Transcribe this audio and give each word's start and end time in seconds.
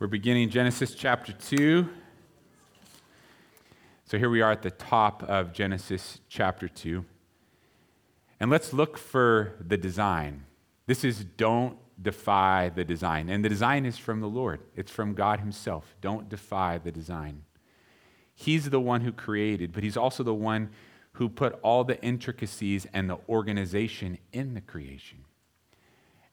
We're 0.00 0.06
beginning 0.06 0.50
Genesis 0.50 0.94
chapter 0.94 1.32
2. 1.32 1.88
So 4.04 4.16
here 4.16 4.30
we 4.30 4.40
are 4.42 4.52
at 4.52 4.62
the 4.62 4.70
top 4.70 5.24
of 5.24 5.52
Genesis 5.52 6.20
chapter 6.28 6.68
2. 6.68 7.04
And 8.38 8.48
let's 8.48 8.72
look 8.72 8.96
for 8.96 9.56
the 9.60 9.76
design. 9.76 10.44
This 10.86 11.02
is 11.02 11.24
don't 11.24 11.78
defy 12.00 12.68
the 12.68 12.84
design. 12.84 13.28
And 13.28 13.44
the 13.44 13.48
design 13.48 13.84
is 13.84 13.98
from 13.98 14.20
the 14.20 14.28
Lord, 14.28 14.60
it's 14.76 14.92
from 14.92 15.14
God 15.14 15.40
Himself. 15.40 15.96
Don't 16.00 16.28
defy 16.28 16.78
the 16.78 16.92
design. 16.92 17.42
He's 18.36 18.70
the 18.70 18.78
one 18.78 19.00
who 19.00 19.10
created, 19.10 19.72
but 19.72 19.82
He's 19.82 19.96
also 19.96 20.22
the 20.22 20.32
one 20.32 20.70
who 21.14 21.28
put 21.28 21.58
all 21.60 21.82
the 21.82 22.00
intricacies 22.04 22.86
and 22.92 23.10
the 23.10 23.18
organization 23.28 24.18
in 24.32 24.54
the 24.54 24.60
creation. 24.60 25.24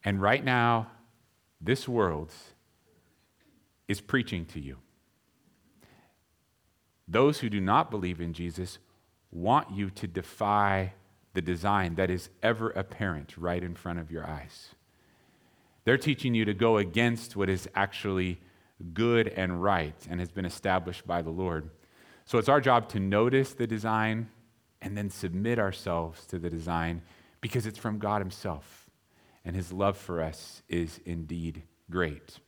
And 0.04 0.22
right 0.22 0.44
now, 0.44 0.92
this 1.60 1.88
world 1.88 2.32
is 3.88 4.00
preaching 4.00 4.44
to 4.46 4.60
you. 4.60 4.78
Those 7.08 7.38
who 7.38 7.48
do 7.48 7.60
not 7.60 7.90
believe 7.90 8.20
in 8.20 8.32
Jesus 8.32 8.78
want 9.30 9.70
you 9.70 9.90
to 9.90 10.06
defy 10.06 10.92
the 11.34 11.42
design 11.42 11.94
that 11.96 12.10
is 12.10 12.30
ever 12.42 12.70
apparent 12.70 13.36
right 13.36 13.62
in 13.62 13.74
front 13.74 13.98
of 13.98 14.10
your 14.10 14.26
eyes. 14.26 14.74
They're 15.84 15.98
teaching 15.98 16.34
you 16.34 16.44
to 16.46 16.54
go 16.54 16.78
against 16.78 17.36
what 17.36 17.48
is 17.48 17.68
actually 17.74 18.40
good 18.92 19.28
and 19.28 19.62
right 19.62 19.94
and 20.10 20.18
has 20.18 20.32
been 20.32 20.44
established 20.44 21.06
by 21.06 21.22
the 21.22 21.30
Lord. 21.30 21.70
So 22.24 22.38
it's 22.38 22.48
our 22.48 22.60
job 22.60 22.88
to 22.90 23.00
notice 23.00 23.52
the 23.52 23.66
design 23.66 24.28
and 24.82 24.96
then 24.96 25.10
submit 25.10 25.58
ourselves 25.58 26.26
to 26.26 26.38
the 26.38 26.50
design 26.50 27.02
because 27.40 27.66
it's 27.66 27.78
from 27.78 27.98
God 27.98 28.20
Himself. 28.20 28.90
And 29.44 29.54
His 29.54 29.72
love 29.72 29.96
for 29.96 30.20
us 30.20 30.62
is 30.68 31.00
indeed 31.04 31.62
great. 31.88 32.40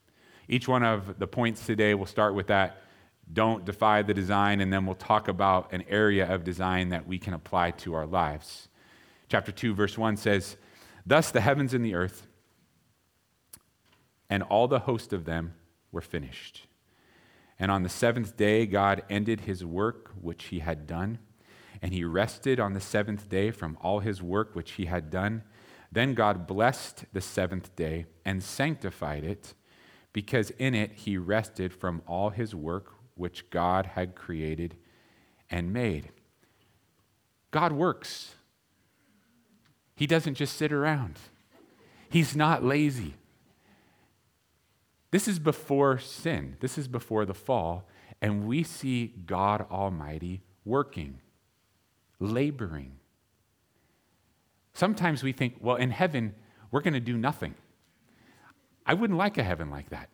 Each 0.49 0.67
one 0.67 0.83
of 0.83 1.19
the 1.19 1.27
points 1.27 1.67
today, 1.67 1.95
we'll 1.95 2.07
start 2.07 2.35
with 2.35 2.47
that. 2.47 2.83
Don't 3.31 3.65
defy 3.65 4.03
the 4.03 4.15
design, 4.15 4.61
and 4.61 4.73
then 4.73 4.87
we'll 4.87 4.95
talk 4.95 5.29
about 5.29 5.73
an 5.73 5.85
area 5.89 6.27
of 6.33 6.45
design 6.45 6.89
that 6.89 7.07
we 7.07 7.19
can 7.19 7.35
apply 7.35 7.73
to 7.73 7.95
our 7.95 8.07
lives. 8.07 8.69
Chapter 9.29 9.53
2, 9.53 9.75
verse 9.75 9.99
1 9.99 10.17
says, 10.17 10.57
Thus 11.05 11.31
the 11.31 11.43
heavens 11.43 11.75
and 11.75 11.85
the 11.85 11.95
earth 11.95 12.27
and 14.31 14.43
all 14.43 14.69
the 14.69 14.81
host 14.81 15.13
of 15.13 15.25
them 15.25 15.55
were 15.93 16.01
finished. 16.01 16.67
And 17.59 17.71
on 17.71 17.83
the 17.83 17.89
seventh 17.89 18.37
day, 18.37 18.67
God 18.67 19.03
ended 19.11 19.43
his 19.43 19.65
work 19.65 20.13
which 20.21 20.45
he 20.45 20.61
had 20.61 20.87
done, 20.87 21.19
and 21.83 21.93
he 21.93 22.05
rested 22.05 22.61
on 22.61 22.73
the 22.73 22.81
seventh 22.81 23.29
day 23.29 23.51
from 23.51 23.77
all 23.81 24.01
his 24.01 24.23
work 24.23 24.55
which 24.55 24.73
he 24.73 24.87
had 24.87 25.11
done. 25.11 25.43
Then 25.91 26.15
God 26.15 26.47
blessed 26.47 27.07
the 27.13 27.21
seventh 27.21 27.75
day 27.75 28.07
and 28.25 28.43
sanctified 28.43 29.25
it 29.25 29.55
because 30.13 30.51
in 30.51 30.75
it 30.75 30.93
he 30.93 31.17
rested 31.17 31.73
from 31.73 32.03
all 32.07 32.31
his 32.31 32.55
work 32.55 32.93
which 33.15 33.51
God 33.51 33.87
had 33.87 34.15
created 34.15 34.77
and 35.51 35.73
made. 35.73 36.11
God 37.51 37.73
works. 37.73 38.35
He 39.95 40.07
doesn't 40.07 40.35
just 40.35 40.57
sit 40.57 40.73
around. 40.73 41.19
He's 42.09 42.37
not 42.37 42.65
lazy. 42.65 43.15
This 45.11 45.27
is 45.27 45.39
before 45.39 45.99
sin. 45.99 46.57
This 46.61 46.79
is 46.79 46.87
before 46.87 47.25
the 47.25 47.35
fall. 47.35 47.89
And 48.21 48.47
we 48.47 48.63
see 48.63 49.15
God 49.27 49.67
Almighty 49.71 50.43
working, 50.65 51.21
laboring. 52.21 52.93
Sometimes 54.75 55.23
we 55.23 55.33
think, 55.33 55.57
well, 55.61 55.77
in 55.77 55.91
heaven, 55.91 56.35
we're 56.71 56.83
going 56.83 56.95
to 56.95 57.01
do 57.01 57.17
nothing. 57.17 57.55
I 58.89 58.95
wouldn't 58.95 59.19
like 59.19 59.37
a 59.37 59.43
heaven 59.43 59.71
like 59.71 59.91
that. 59.91 60.09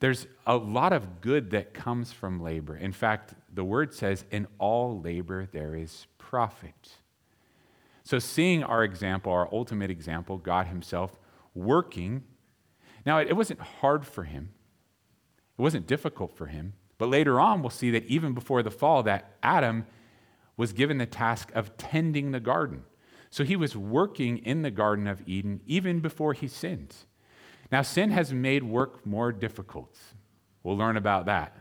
There's 0.00 0.26
a 0.46 0.56
lot 0.56 0.92
of 0.92 1.20
good 1.20 1.52
that 1.52 1.72
comes 1.72 2.12
from 2.12 2.42
labor. 2.42 2.76
In 2.76 2.92
fact, 2.92 3.34
the 3.54 3.64
word 3.64 3.94
says, 3.94 4.24
in 4.30 4.48
all 4.58 5.00
labor 5.00 5.46
there 5.50 5.76
is 5.76 6.08
profit. 6.18 6.90
So, 8.02 8.18
seeing 8.18 8.62
our 8.62 8.84
example, 8.84 9.32
our 9.32 9.48
ultimate 9.50 9.90
example, 9.90 10.36
God 10.36 10.66
Himself, 10.66 11.18
working, 11.54 12.24
now 13.06 13.18
it 13.18 13.34
wasn't 13.34 13.60
hard 13.60 14.04
for 14.04 14.24
Him, 14.24 14.50
it 15.58 15.62
wasn't 15.62 15.86
difficult 15.86 16.36
for 16.36 16.46
Him. 16.46 16.74
But 16.98 17.08
later 17.08 17.40
on, 17.40 17.62
we'll 17.62 17.70
see 17.70 17.90
that 17.92 18.04
even 18.06 18.34
before 18.34 18.62
the 18.62 18.70
fall, 18.70 19.02
that 19.04 19.36
Adam 19.42 19.86
was 20.56 20.72
given 20.72 20.98
the 20.98 21.06
task 21.06 21.50
of 21.54 21.76
tending 21.76 22.32
the 22.32 22.40
garden. 22.40 22.84
So 23.30 23.42
he 23.42 23.56
was 23.56 23.76
working 23.76 24.38
in 24.38 24.62
the 24.62 24.70
Garden 24.70 25.08
of 25.08 25.20
Eden 25.26 25.60
even 25.66 25.98
before 25.98 26.34
he 26.34 26.46
sinned. 26.46 26.94
Now, 27.72 27.82
sin 27.82 28.10
has 28.10 28.32
made 28.32 28.62
work 28.62 29.04
more 29.06 29.32
difficult. 29.32 29.96
We'll 30.62 30.76
learn 30.76 30.96
about 30.96 31.26
that. 31.26 31.56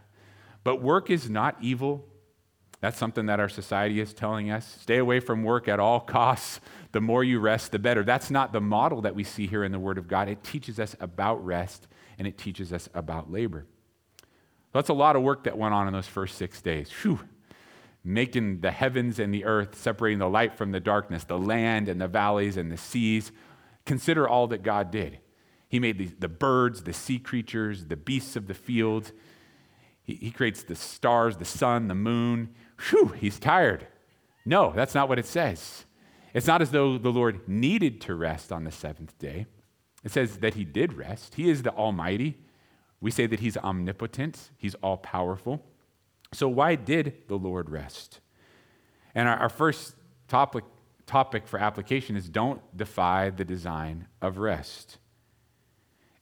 But 0.64 0.82
work 0.82 1.10
is 1.10 1.30
not 1.30 1.58
evil. 1.62 2.06
That's 2.80 2.98
something 2.98 3.28
that 3.28 3.40
our 3.40 3.50
society 3.50 4.00
is 4.00 4.14
telling 4.14 4.52
us. 4.52 4.78
Stay 4.82 4.98
away 4.98 5.20
from 5.20 5.44
work 5.44 5.68
at 5.68 5.80
all 5.80 6.00
costs. 6.00 6.60
The 6.92 7.02
more 7.02 7.24
you 7.24 7.40
rest, 7.40 7.72
the 7.72 7.80
better. 7.80 8.04
That's 8.04 8.30
not 8.30 8.52
the 8.52 8.62
model 8.62 9.02
that 9.02 9.16
we 9.16 9.24
see 9.24 9.48
here 9.48 9.64
in 9.64 9.72
the 9.72 9.80
Word 9.80 9.98
of 9.98 10.08
God. 10.08 10.28
It 10.28 10.44
teaches 10.44 10.80
us 10.80 10.96
about 11.00 11.44
rest 11.46 11.88
and 12.18 12.28
it 12.28 12.38
teaches 12.38 12.74
us 12.74 12.90
about 12.94 13.32
labor. 13.32 13.66
That's 14.74 14.90
a 14.90 14.94
lot 14.94 15.16
of 15.16 15.22
work 15.22 15.44
that 15.46 15.58
went 15.58 15.74
on 15.74 15.88
in 15.88 15.94
those 15.94 16.08
first 16.08 16.38
six 16.38 16.62
days. 16.62 16.90
Whew. 17.02 17.20
Making 18.04 18.60
the 18.60 18.72
heavens 18.72 19.18
and 19.18 19.34
the 19.34 19.46
earth, 19.46 19.78
separating 19.78 20.20
the 20.20 20.28
light 20.28 20.56
from 20.56 20.72
the 20.72 20.80
darkness, 20.80 21.24
the 21.24 21.38
land 21.38 21.88
and 21.88 22.02
the 22.02 22.08
valleys 22.08 22.58
and 22.58 22.72
the 22.72 22.78
seas. 22.78 23.32
Consider 23.86 24.28
all 24.28 24.48
that 24.48 24.62
God 24.62 24.92
did. 24.92 25.20
He 25.74 25.80
made 25.80 25.98
the, 25.98 26.06
the 26.20 26.28
birds, 26.28 26.84
the 26.84 26.94
sea 26.94 27.18
creatures, 27.18 27.88
the 27.88 27.96
beasts 27.96 28.36
of 28.36 28.46
the 28.46 28.54
field. 28.54 29.12
He, 30.04 30.14
he 30.14 30.30
creates 30.30 30.62
the 30.62 30.76
stars, 30.76 31.38
the 31.38 31.46
sun, 31.46 31.88
the 31.88 31.96
moon. 31.96 32.54
Whew, 32.90 33.08
he's 33.08 33.40
tired. 33.40 33.88
No, 34.46 34.72
that's 34.76 34.94
not 34.94 35.10
what 35.10 35.18
it 35.18 35.26
says. 35.26 35.86
It's 36.32 36.46
not 36.46 36.62
as 36.62 36.70
though 36.70 37.00
the 37.00 37.12
Lord 37.12 37.50
needed 37.50 38.02
to 38.02 38.14
rest 38.14 38.52
on 38.52 38.66
the 38.66 38.72
seventh 38.72 39.18
day. 39.18 39.48
It 40.04 40.12
says 40.12 40.38
that 40.38 40.54
he 40.54 40.64
did 40.64 40.94
rest. 40.94 41.34
He 41.34 41.50
is 41.50 41.64
the 41.64 41.74
Almighty. 41.74 42.38
We 43.02 43.10
say 43.10 43.26
that 43.26 43.40
he's 43.40 43.58
omnipotent, 43.58 44.52
he's 44.56 44.76
all 44.76 44.98
powerful. 44.98 45.66
So, 46.34 46.48
why 46.48 46.76
did 46.76 47.28
the 47.28 47.36
Lord 47.36 47.72
rest? 47.72 48.20
And 49.16 49.28
our, 49.28 49.38
our 49.38 49.50
first 49.50 49.96
topic, 50.28 50.66
topic 51.08 51.48
for 51.48 51.58
application 51.58 52.16
is 52.16 52.30
don't 52.30 52.62
defy 52.78 53.32
the 53.32 53.44
design 53.44 54.06
of 54.22 54.38
rest. 54.38 55.00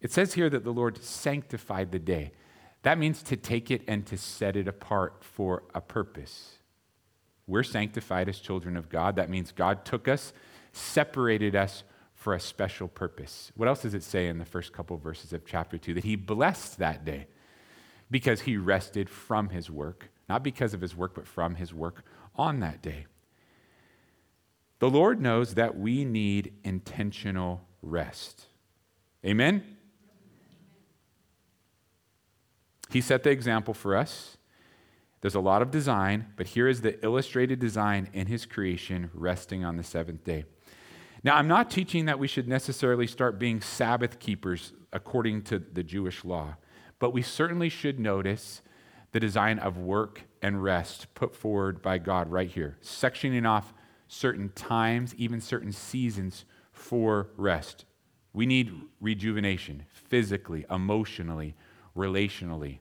It 0.02 0.12
says 0.12 0.34
here 0.34 0.50
that 0.50 0.64
the 0.64 0.74
Lord 0.74 1.04
sanctified 1.04 1.92
the 1.92 2.00
day. 2.00 2.32
That 2.84 2.98
means 2.98 3.22
to 3.24 3.38
take 3.38 3.70
it 3.70 3.84
and 3.88 4.06
to 4.08 4.18
set 4.18 4.56
it 4.56 4.68
apart 4.68 5.24
for 5.24 5.64
a 5.76 5.82
purpose. 5.82 6.58
We're 7.46 7.64
sanctified 7.64 8.28
as 8.28 8.40
children 8.40 8.76
of 8.76 8.90
God. 8.90 9.16
That 9.16 9.30
means 9.30 9.52
God 9.52 9.86
took 9.86 10.08
us, 10.08 10.34
separated 10.72 11.56
us 11.56 11.84
for 12.16 12.34
a 12.34 12.40
special 12.40 12.88
purpose. 12.88 13.52
What 13.56 13.68
else 13.68 13.82
does 13.82 13.94
it 13.94 14.04
say 14.04 14.28
in 14.28 14.40
the 14.40 14.46
first 14.46 14.74
couple 14.74 14.96
of 14.96 15.04
verses 15.04 15.34
of 15.34 15.46
chapter 15.46 15.78
2? 15.78 15.96
That 15.96 16.04
He 16.04 16.16
blessed 16.16 16.80
that 16.80 17.06
day 17.06 17.28
because 18.10 18.42
He 18.42 18.58
rested 18.58 19.10
from 19.10 19.50
His 19.50 19.70
work, 19.70 20.10
not 20.30 20.44
because 20.44 20.74
of 20.74 20.82
His 20.82 20.96
work, 20.96 21.14
but 21.14 21.28
from 21.28 21.56
His 21.56 21.74
work 21.74 22.04
on 22.36 22.60
that 22.62 22.82
day. 22.82 23.06
The 24.80 24.90
Lord 24.90 25.22
knows 25.22 25.54
that 25.56 25.78
we 25.78 26.06
need 26.06 26.54
intentional 26.64 27.62
rest. 27.84 28.48
Amen? 29.24 29.78
He 32.92 33.02
set 33.02 33.24
the 33.24 33.30
example 33.30 33.74
for 33.74 33.96
us. 33.96 34.38
There's 35.22 35.36
a 35.36 35.40
lot 35.40 35.62
of 35.62 35.72
design, 35.72 36.28
but 36.36 36.48
here 36.48 36.68
is 36.68 36.82
the 36.82 37.04
illustrated 37.04 37.60
design 37.60 38.10
in 38.12 38.28
his 38.28 38.46
creation 38.46 39.10
resting 39.14 39.64
on 39.64 39.78
the 39.78 39.84
seventh 39.84 40.24
day. 40.24 40.46
Now, 41.24 41.38
I'm 41.38 41.48
not 41.48 41.70
teaching 41.70 42.06
that 42.06 42.20
we 42.20 42.28
should 42.28 42.48
necessarily 42.48 43.06
start 43.08 43.40
being 43.40 43.62
Sabbath 43.62 44.20
keepers 44.20 44.74
according 44.92 45.44
to 45.44 45.60
the 45.60 45.84
Jewish 45.84 46.26
law, 46.26 46.56
but 47.00 47.12
we 47.12 47.22
certainly 47.22 47.70
should 47.70 48.00
notice 48.00 48.62
the 49.12 49.20
design 49.20 49.60
of 49.60 49.78
work 49.78 50.24
and 50.42 50.64
rest 50.64 51.14
put 51.14 51.36
forward 51.36 51.82
by 51.82 51.98
God 51.98 52.32
right 52.32 52.50
here, 52.50 52.78
sectioning 52.82 53.48
off 53.48 53.74
certain 54.08 54.50
times, 54.50 55.14
even 55.16 55.40
certain 55.40 55.72
seasons 55.72 56.46
for 56.72 57.30
rest. 57.38 57.86
We 58.34 58.46
need 58.46 58.74
rejuvenation 59.00 59.84
physically, 59.92 60.66
emotionally, 60.70 61.56
relationally. 61.96 62.80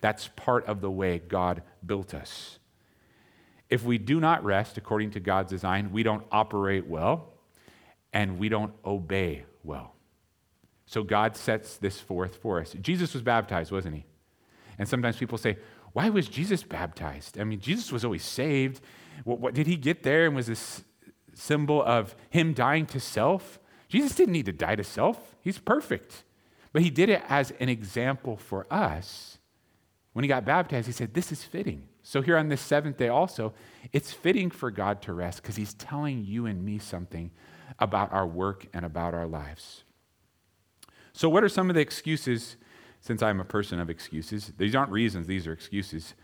That's 0.00 0.28
part 0.28 0.66
of 0.66 0.80
the 0.80 0.90
way 0.90 1.18
God 1.18 1.62
built 1.84 2.14
us. 2.14 2.58
If 3.68 3.84
we 3.84 3.98
do 3.98 4.18
not 4.18 4.44
rest 4.44 4.76
according 4.76 5.12
to 5.12 5.20
God's 5.20 5.50
design, 5.50 5.92
we 5.92 6.02
don't 6.02 6.24
operate 6.32 6.86
well 6.86 7.34
and 8.12 8.38
we 8.38 8.48
don't 8.48 8.72
obey 8.84 9.44
well. 9.62 9.94
So 10.86 11.04
God 11.04 11.36
sets 11.36 11.76
this 11.76 12.00
forth 12.00 12.36
for 12.36 12.60
us. 12.60 12.74
Jesus 12.80 13.14
was 13.14 13.22
baptized, 13.22 13.70
wasn't 13.70 13.94
he? 13.94 14.06
And 14.78 14.88
sometimes 14.88 15.16
people 15.16 15.38
say, 15.38 15.58
why 15.92 16.08
was 16.08 16.28
Jesus 16.28 16.62
baptized? 16.62 17.38
I 17.38 17.44
mean, 17.44 17.60
Jesus 17.60 17.92
was 17.92 18.04
always 18.04 18.24
saved. 18.24 18.80
What, 19.24 19.40
what, 19.40 19.54
did 19.54 19.66
he 19.66 19.76
get 19.76 20.02
there 20.02 20.26
and 20.26 20.34
was 20.34 20.46
this 20.46 20.82
symbol 21.34 21.82
of 21.82 22.16
him 22.30 22.54
dying 22.54 22.86
to 22.86 23.00
self? 23.00 23.60
Jesus 23.88 24.14
didn't 24.14 24.32
need 24.32 24.46
to 24.46 24.52
die 24.52 24.76
to 24.76 24.84
self. 24.84 25.36
He's 25.40 25.58
perfect. 25.58 26.24
But 26.72 26.82
he 26.82 26.90
did 26.90 27.08
it 27.08 27.22
as 27.28 27.52
an 27.58 27.68
example 27.68 28.36
for 28.36 28.66
us. 28.72 29.38
When 30.12 30.22
he 30.22 30.28
got 30.28 30.44
baptized, 30.44 30.86
he 30.86 30.92
said, 30.92 31.14
This 31.14 31.32
is 31.32 31.42
fitting. 31.42 31.88
So, 32.02 32.22
here 32.22 32.36
on 32.36 32.48
this 32.48 32.60
seventh 32.60 32.96
day, 32.96 33.08
also, 33.08 33.52
it's 33.92 34.12
fitting 34.12 34.50
for 34.50 34.70
God 34.70 35.02
to 35.02 35.12
rest 35.12 35.42
because 35.42 35.56
he's 35.56 35.74
telling 35.74 36.24
you 36.24 36.46
and 36.46 36.64
me 36.64 36.78
something 36.78 37.30
about 37.78 38.12
our 38.12 38.26
work 38.26 38.66
and 38.72 38.84
about 38.84 39.14
our 39.14 39.26
lives. 39.26 39.84
So, 41.12 41.28
what 41.28 41.44
are 41.44 41.48
some 41.48 41.68
of 41.68 41.74
the 41.74 41.82
excuses, 41.82 42.56
since 43.00 43.22
I'm 43.22 43.40
a 43.40 43.44
person 43.44 43.80
of 43.80 43.90
excuses? 43.90 44.52
These 44.56 44.74
aren't 44.74 44.90
reasons, 44.90 45.26
these 45.26 45.46
are 45.46 45.52
excuses, 45.52 46.14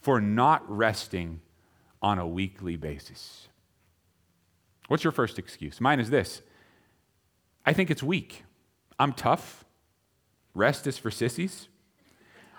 for 0.00 0.20
not 0.20 0.68
resting 0.68 1.40
on 2.00 2.18
a 2.18 2.26
weekly 2.26 2.76
basis. 2.76 3.48
What's 4.88 5.04
your 5.04 5.12
first 5.12 5.38
excuse? 5.38 5.80
Mine 5.80 6.00
is 6.00 6.10
this 6.10 6.42
I 7.64 7.72
think 7.72 7.90
it's 7.90 8.02
weak. 8.02 8.44
I'm 8.98 9.12
tough. 9.12 9.65
Rest 10.56 10.86
is 10.86 10.96
for 10.96 11.10
sissies. 11.10 11.68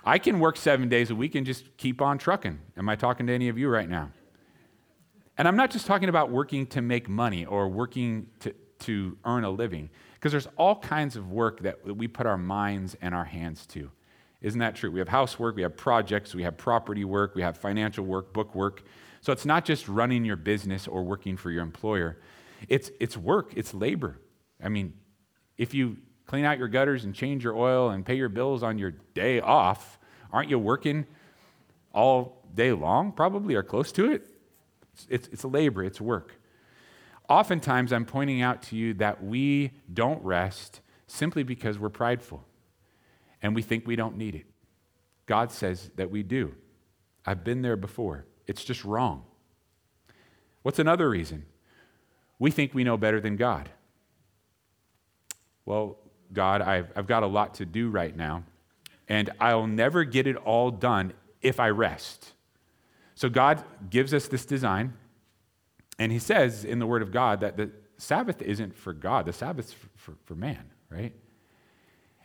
I 0.06 0.20
can 0.20 0.40
work 0.40 0.56
seven 0.56 0.88
days 0.88 1.10
a 1.10 1.16
week 1.16 1.36
and 1.36 1.46
just 1.46 1.76
keep 1.78 2.02
on 2.02 2.18
trucking. 2.18 2.60
Am 2.78 2.88
I 2.88 2.96
talking 2.96 3.28
to 3.28 3.34
any 3.34 3.50
of 3.50 3.58
you 3.58 3.70
right 3.70 3.90
now? 3.90 4.12
And 5.38 5.48
I'm 5.48 5.56
not 5.56 5.72
just 5.72 5.86
talking 5.86 6.08
about 6.08 6.30
working 6.30 6.68
to 6.68 6.82
make 6.82 7.10
money 7.10 7.46
or 7.46 7.68
working 7.68 8.28
to, 8.42 8.54
to 8.80 9.18
earn 9.26 9.44
a 9.44 9.50
living, 9.50 9.90
because 10.14 10.32
there's 10.32 10.48
all 10.58 10.80
kinds 10.80 11.16
of 11.16 11.32
work 11.32 11.62
that 11.62 11.84
we 11.84 12.08
put 12.08 12.26
our 12.26 12.38
minds 12.38 12.96
and 13.02 13.14
our 13.14 13.26
hands 13.26 13.66
to. 13.68 13.92
Isn't 14.42 14.60
that 14.60 14.76
true? 14.76 14.92
We 14.92 15.00
have 15.00 15.10
housework, 15.10 15.56
we 15.56 15.64
have 15.64 15.76
projects, 15.76 16.36
we 16.36 16.44
have 16.44 16.56
property 16.58 17.04
work, 17.04 17.34
we 17.36 17.42
have 17.42 17.58
financial 17.58 18.06
work, 18.06 18.32
book 18.32 18.54
work. 18.54 18.84
So 19.22 19.34
it's 19.34 19.46
not 19.46 19.66
just 19.66 19.88
running 19.88 20.24
your 20.24 20.36
business 20.36 20.88
or 20.88 21.04
working 21.04 21.36
for 21.36 21.50
your 21.50 21.64
employer. 21.64 22.20
It's, 22.70 22.92
it's 23.00 23.18
work, 23.18 23.54
it's 23.56 23.74
labor. 23.74 24.20
I 24.64 24.70
mean, 24.70 24.94
if 25.58 25.74
you 25.74 25.98
clean 26.28 26.46
out 26.46 26.60
your 26.60 26.68
gutters 26.68 27.06
and 27.06 27.16
change 27.16 27.44
your 27.44 27.56
oil 27.56 27.90
and 27.90 28.06
pay 28.06 28.16
your 28.16 28.30
bills 28.30 28.62
on 28.62 28.78
your 28.78 28.92
day 29.16 29.40
off, 29.40 29.98
aren't 30.32 30.50
you 30.50 30.60
working 30.60 31.06
all 31.94 32.44
day 32.54 32.72
long, 32.74 33.12
probably, 33.12 33.56
or 33.56 33.64
close 33.64 33.92
to 33.94 34.12
it? 34.12 34.28
It's, 34.94 35.08
it's, 35.10 35.28
it's 35.30 35.46
labor, 35.46 35.84
it's 35.84 36.02
work. 36.02 36.36
Oftentimes, 37.30 37.92
I'm 37.92 38.06
pointing 38.06 38.42
out 38.42 38.62
to 38.64 38.76
you 38.76 38.94
that 38.96 39.24
we 39.24 39.72
don't 39.92 40.24
rest 40.24 40.82
simply 41.08 41.44
because 41.44 41.80
we're 41.80 41.90
prideful 41.90 42.46
and 43.42 43.56
we 43.56 43.62
think 43.62 43.88
we 43.88 43.96
don't 43.96 44.18
need 44.18 44.36
it. 44.36 44.46
God 45.26 45.52
says 45.52 45.92
that 45.96 46.10
we 46.10 46.24
do. 46.24 46.56
I've 47.26 47.44
been 47.44 47.62
there 47.62 47.76
before. 47.76 48.26
It's 48.48 48.64
just 48.64 48.86
wrong. 48.86 49.24
What's 50.62 50.80
another 50.80 51.10
reason? 51.10 51.46
We 52.40 52.52
think 52.52 52.74
we 52.74 52.84
know 52.84 52.98
better 52.98 53.20
than 53.20 53.36
God. 53.36 53.70
Well, 55.66 55.98
God, 56.34 56.62
I've, 56.62 56.92
I've 56.96 57.08
got 57.08 57.24
a 57.24 57.28
lot 57.28 57.56
to 57.56 57.66
do 57.66 57.90
right 57.90 58.16
now, 58.16 58.44
and 59.08 59.30
I'll 59.40 59.68
never 59.68 60.04
get 60.04 60.28
it 60.28 60.36
all 60.36 60.72
done 60.72 61.14
if 61.42 61.60
I 61.60 61.70
rest. 61.70 62.34
So 63.16 63.30
God 63.30 63.64
gives 63.90 64.14
us 64.14 64.28
this 64.28 64.46
design, 64.46 64.94
and 65.98 66.12
He 66.12 66.20
says 66.20 66.64
in 66.66 66.80
the 66.80 66.86
Word 66.86 67.02
of 67.02 67.12
God 67.12 67.42
that 67.42 67.58
the 67.58 67.72
Sabbath 67.98 68.42
isn't 68.42 68.76
for 68.76 68.94
God, 68.94 69.26
the 69.26 69.34
Sabbath's 69.34 69.74
for, 69.74 69.88
for, 69.96 70.14
for 70.26 70.36
man, 70.36 70.72
right? 70.90 71.14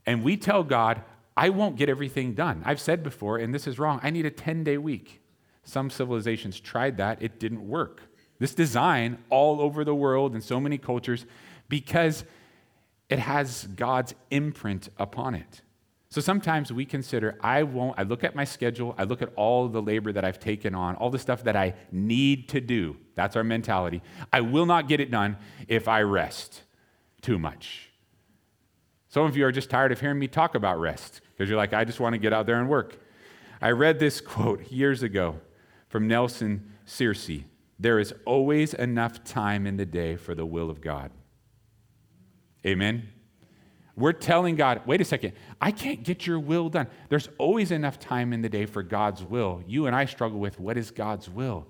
And 0.05 0.23
we 0.23 0.37
tell 0.37 0.65
God, 0.65 1.03
I 1.37 1.49
won't 1.49 1.77
get 1.77 1.89
everything 1.89 2.35
done. 2.35 2.63
I've 2.65 2.81
said 2.81 3.03
before, 3.03 3.39
and 3.39 3.55
this 3.55 3.67
is 3.67 3.79
wrong, 3.79 4.01
I 4.03 4.11
need 4.11 4.27
a 4.27 4.31
10 4.31 4.65
day 4.65 4.79
week. 4.79 5.21
Some 5.65 5.91
civilizations 5.91 6.61
tried 6.61 6.97
that, 6.99 7.23
it 7.23 7.39
didn't 7.39 7.67
work. 7.67 8.03
This 8.39 8.55
design 8.55 9.19
all 9.31 9.61
over 9.61 9.85
the 9.85 9.95
world 9.95 10.35
in 10.35 10.41
so 10.41 10.61
many 10.61 10.77
cultures 10.77 11.25
because 11.69 12.25
it 13.09 13.19
has 13.19 13.67
God's 13.75 14.15
imprint 14.31 14.89
upon 14.99 15.35
it. 15.35 15.63
So 16.13 16.21
sometimes 16.21 16.71
we 16.71 16.85
consider, 16.85 17.39
I 17.41 17.63
won't, 17.63 17.99
I 17.99 18.03
look 18.03 18.23
at 18.23 18.35
my 18.35 18.45
schedule, 18.45 18.95
I 18.99 19.05
look 19.05 19.23
at 19.23 19.33
all 19.35 19.67
the 19.69 19.81
labor 19.81 20.13
that 20.13 20.27
I've 20.27 20.39
taken 20.39 20.75
on, 20.75 20.95
all 20.97 21.09
the 21.09 21.19
stuff 21.19 21.45
that 21.45 21.57
I 21.57 21.75
need 21.91 22.51
to 22.51 22.61
do. 22.61 22.99
That's 23.15 23.35
our 23.35 23.43
mentality. 23.43 24.03
I 24.31 24.43
will 24.43 24.67
not 24.67 24.89
get 24.89 25.01
it 25.01 25.11
done 25.11 25.39
if 25.69 25.89
I 25.89 26.03
rest 26.03 26.65
too 27.23 27.39
much. 27.39 27.89
Some 29.09 29.25
of 29.25 29.39
you 29.39 29.47
are 29.47 29.53
just 29.53 29.71
tired 29.71 29.91
of 29.91 30.01
hearing 30.01 30.19
me 30.19 30.29
talk 30.29 30.55
about 30.55 30.79
rest 30.79 31.23
because 31.33 31.49
you're 31.49 31.57
like, 31.57 31.73
I 31.73 31.85
just 31.85 31.99
want 31.99 32.13
to 32.13 32.19
get 32.19 32.35
out 32.35 32.45
there 32.45 32.61
and 32.61 32.69
work. 32.69 32.99
I 33.63 33.71
read 33.71 33.99
this 33.99 34.21
quote 34.23 34.71
years 34.71 35.03
ago 35.03 35.41
from 35.89 36.09
Nelson 36.09 36.73
Searcy 36.87 37.45
There 37.79 37.99
is 37.99 38.13
always 38.27 38.75
enough 38.75 39.25
time 39.25 39.67
in 39.67 39.79
the 39.79 39.87
day 39.87 40.17
for 40.17 40.35
the 40.35 40.45
will 40.45 40.69
of 40.69 40.83
God. 40.83 41.11
Amen? 42.67 43.09
We're 43.95 44.13
telling 44.13 44.57
God, 44.57 44.83
wait 44.87 45.01
a 45.01 45.05
second, 45.05 45.35
I 45.61 45.71
can't 45.71 46.03
get 46.03 46.27
your 46.27 46.41
will 46.41 46.69
done. 46.71 46.87
There's 47.09 47.29
always 47.39 47.71
enough 47.71 47.99
time 47.99 48.33
in 48.33 48.41
the 48.41 48.49
day 48.49 48.65
for 48.65 48.83
God's 48.83 49.23
will. 49.23 49.63
You 49.67 49.87
and 49.87 49.95
I 49.95 50.07
struggle 50.07 50.39
with 50.39 50.59
what 50.59 50.79
is 50.79 50.91
God's 50.91 51.29
will? 51.29 51.67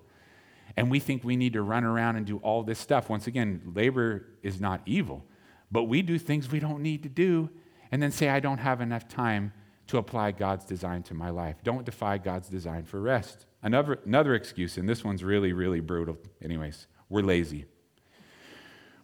And 0.77 0.91
we 0.91 1.01
think 1.01 1.25
we 1.25 1.37
need 1.37 1.55
to 1.55 1.63
run 1.63 1.85
around 1.85 2.17
and 2.17 2.25
do 2.25 2.39
all 2.39 2.63
this 2.63 2.79
stuff. 2.79 3.11
Once 3.11 3.27
again, 3.27 3.73
labor 3.75 4.27
is 4.43 4.61
not 4.61 4.81
evil. 4.87 5.25
But 5.71 5.85
we 5.85 6.03
do 6.03 6.19
things 6.19 6.51
we 6.51 6.61
don't 6.61 6.81
need 6.81 7.03
to 7.03 7.09
do 7.09 7.51
and 7.91 8.03
then 8.03 8.11
say, 8.11 8.29
I 8.29 8.41
don't 8.41 8.59
have 8.59 8.81
enough 8.81 9.09
time 9.09 9.53
to 9.89 9.99
apply 9.99 10.33
God's 10.33 10.65
design 10.65 11.03
to 11.05 11.15
my 11.15 11.31
life. 11.31 11.57
Don't 11.65 11.85
defy 11.85 12.19
God's 12.19 12.49
design 12.49 12.85
for 12.85 13.01
rest. 13.01 13.47
Another, 13.63 13.99
another 14.07 14.35
excuse, 14.35 14.79
and 14.79 14.89
this 14.89 15.05
one's 15.05 15.23
really, 15.23 15.53
really 15.53 15.81
brutal, 15.81 16.17
anyways, 16.43 16.87
we're 17.09 17.23
lazy. 17.23 17.67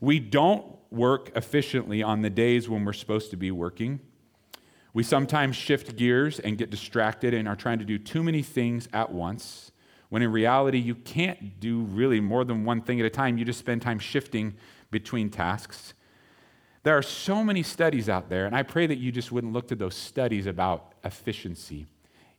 We 0.01 0.21
don't 0.21 0.65
work 0.91 1.31
efficiently 1.37 2.03
on 2.03 2.23
the 2.23 2.31
days 2.31 2.69
when 2.69 2.85
we're 2.85 2.93
supposed 2.93 3.31
to 3.31 3.37
be 3.37 3.51
working. 3.51 4.01
We 4.95 5.03
sometimes 5.03 5.55
shift 5.57 5.97
gears 5.97 6.39
and 6.39 6.57
get 6.57 6.71
distracted 6.71 7.35
and 7.35 7.47
are 7.47 7.57
trying 7.57 7.79
to 7.79 7.85
do 7.85 7.99
too 7.99 8.23
many 8.23 8.43
things 8.43 8.89
at 8.93 9.13
once, 9.13 9.71
when 10.09 10.23
in 10.23 10.33
reality, 10.33 10.79
you 10.79 10.95
can't 10.95 11.61
do 11.61 11.81
really 11.81 12.21
more 12.21 12.45
than 12.45 12.65
one 12.65 12.81
thing 12.81 12.99
at 12.99 13.07
a 13.07 13.11
time. 13.11 13.37
You 13.37 13.45
just 13.45 13.59
spend 13.59 13.83
time 13.83 13.99
shifting 13.99 14.55
between 14.91 15.29
tasks. 15.29 15.93
There 16.85 16.97
are 16.97 17.03
so 17.03 17.45
many 17.45 17.63
studies 17.63 18.09
out 18.09 18.31
there, 18.31 18.47
and 18.47 18.57
I 18.57 18.63
pray 18.63 18.87
that 18.87 18.97
you 18.97 19.13
just 19.13 19.31
wouldn't 19.31 19.53
look 19.53 19.69
to 19.69 19.75
those 19.75 19.95
studies 19.95 20.47
about 20.47 20.95
efficiency, 21.05 21.87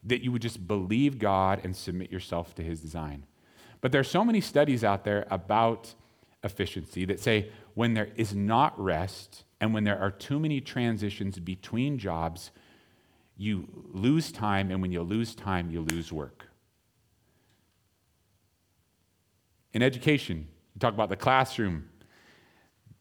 that 0.04 0.24
you 0.24 0.32
would 0.32 0.42
just 0.42 0.68
believe 0.68 1.20
God 1.20 1.62
and 1.64 1.76
submit 1.76 2.12
yourself 2.12 2.56
to 2.56 2.64
His 2.64 2.82
design. 2.82 3.26
But 3.82 3.92
there 3.92 4.02
are 4.02 4.06
so 4.06 4.26
many 4.26 4.42
studies 4.42 4.84
out 4.84 5.04
there 5.04 5.28
about 5.30 5.94
efficiency 6.44 7.06
that 7.06 7.20
say 7.20 7.52
when 7.74 7.94
there 7.94 8.10
is 8.16 8.34
not 8.34 8.80
rest 8.80 9.44
and 9.60 9.74
when 9.74 9.84
there 9.84 10.00
are 10.00 10.12
too 10.12 10.40
many 10.40 10.62
transitions 10.62 11.38
between 11.40 11.98
jobs, 11.98 12.52
you 13.38 13.68
lose 13.94 14.32
time, 14.32 14.72
and 14.72 14.82
when 14.82 14.92
you 14.92 15.02
lose 15.02 15.36
time, 15.36 15.70
you 15.70 15.82
lose 15.82 16.12
work. 16.12 16.48
In 19.74 19.82
education, 19.82 20.48
you 20.74 20.80
talk 20.80 20.94
about 20.94 21.10
the 21.10 21.16
classroom 21.16 21.90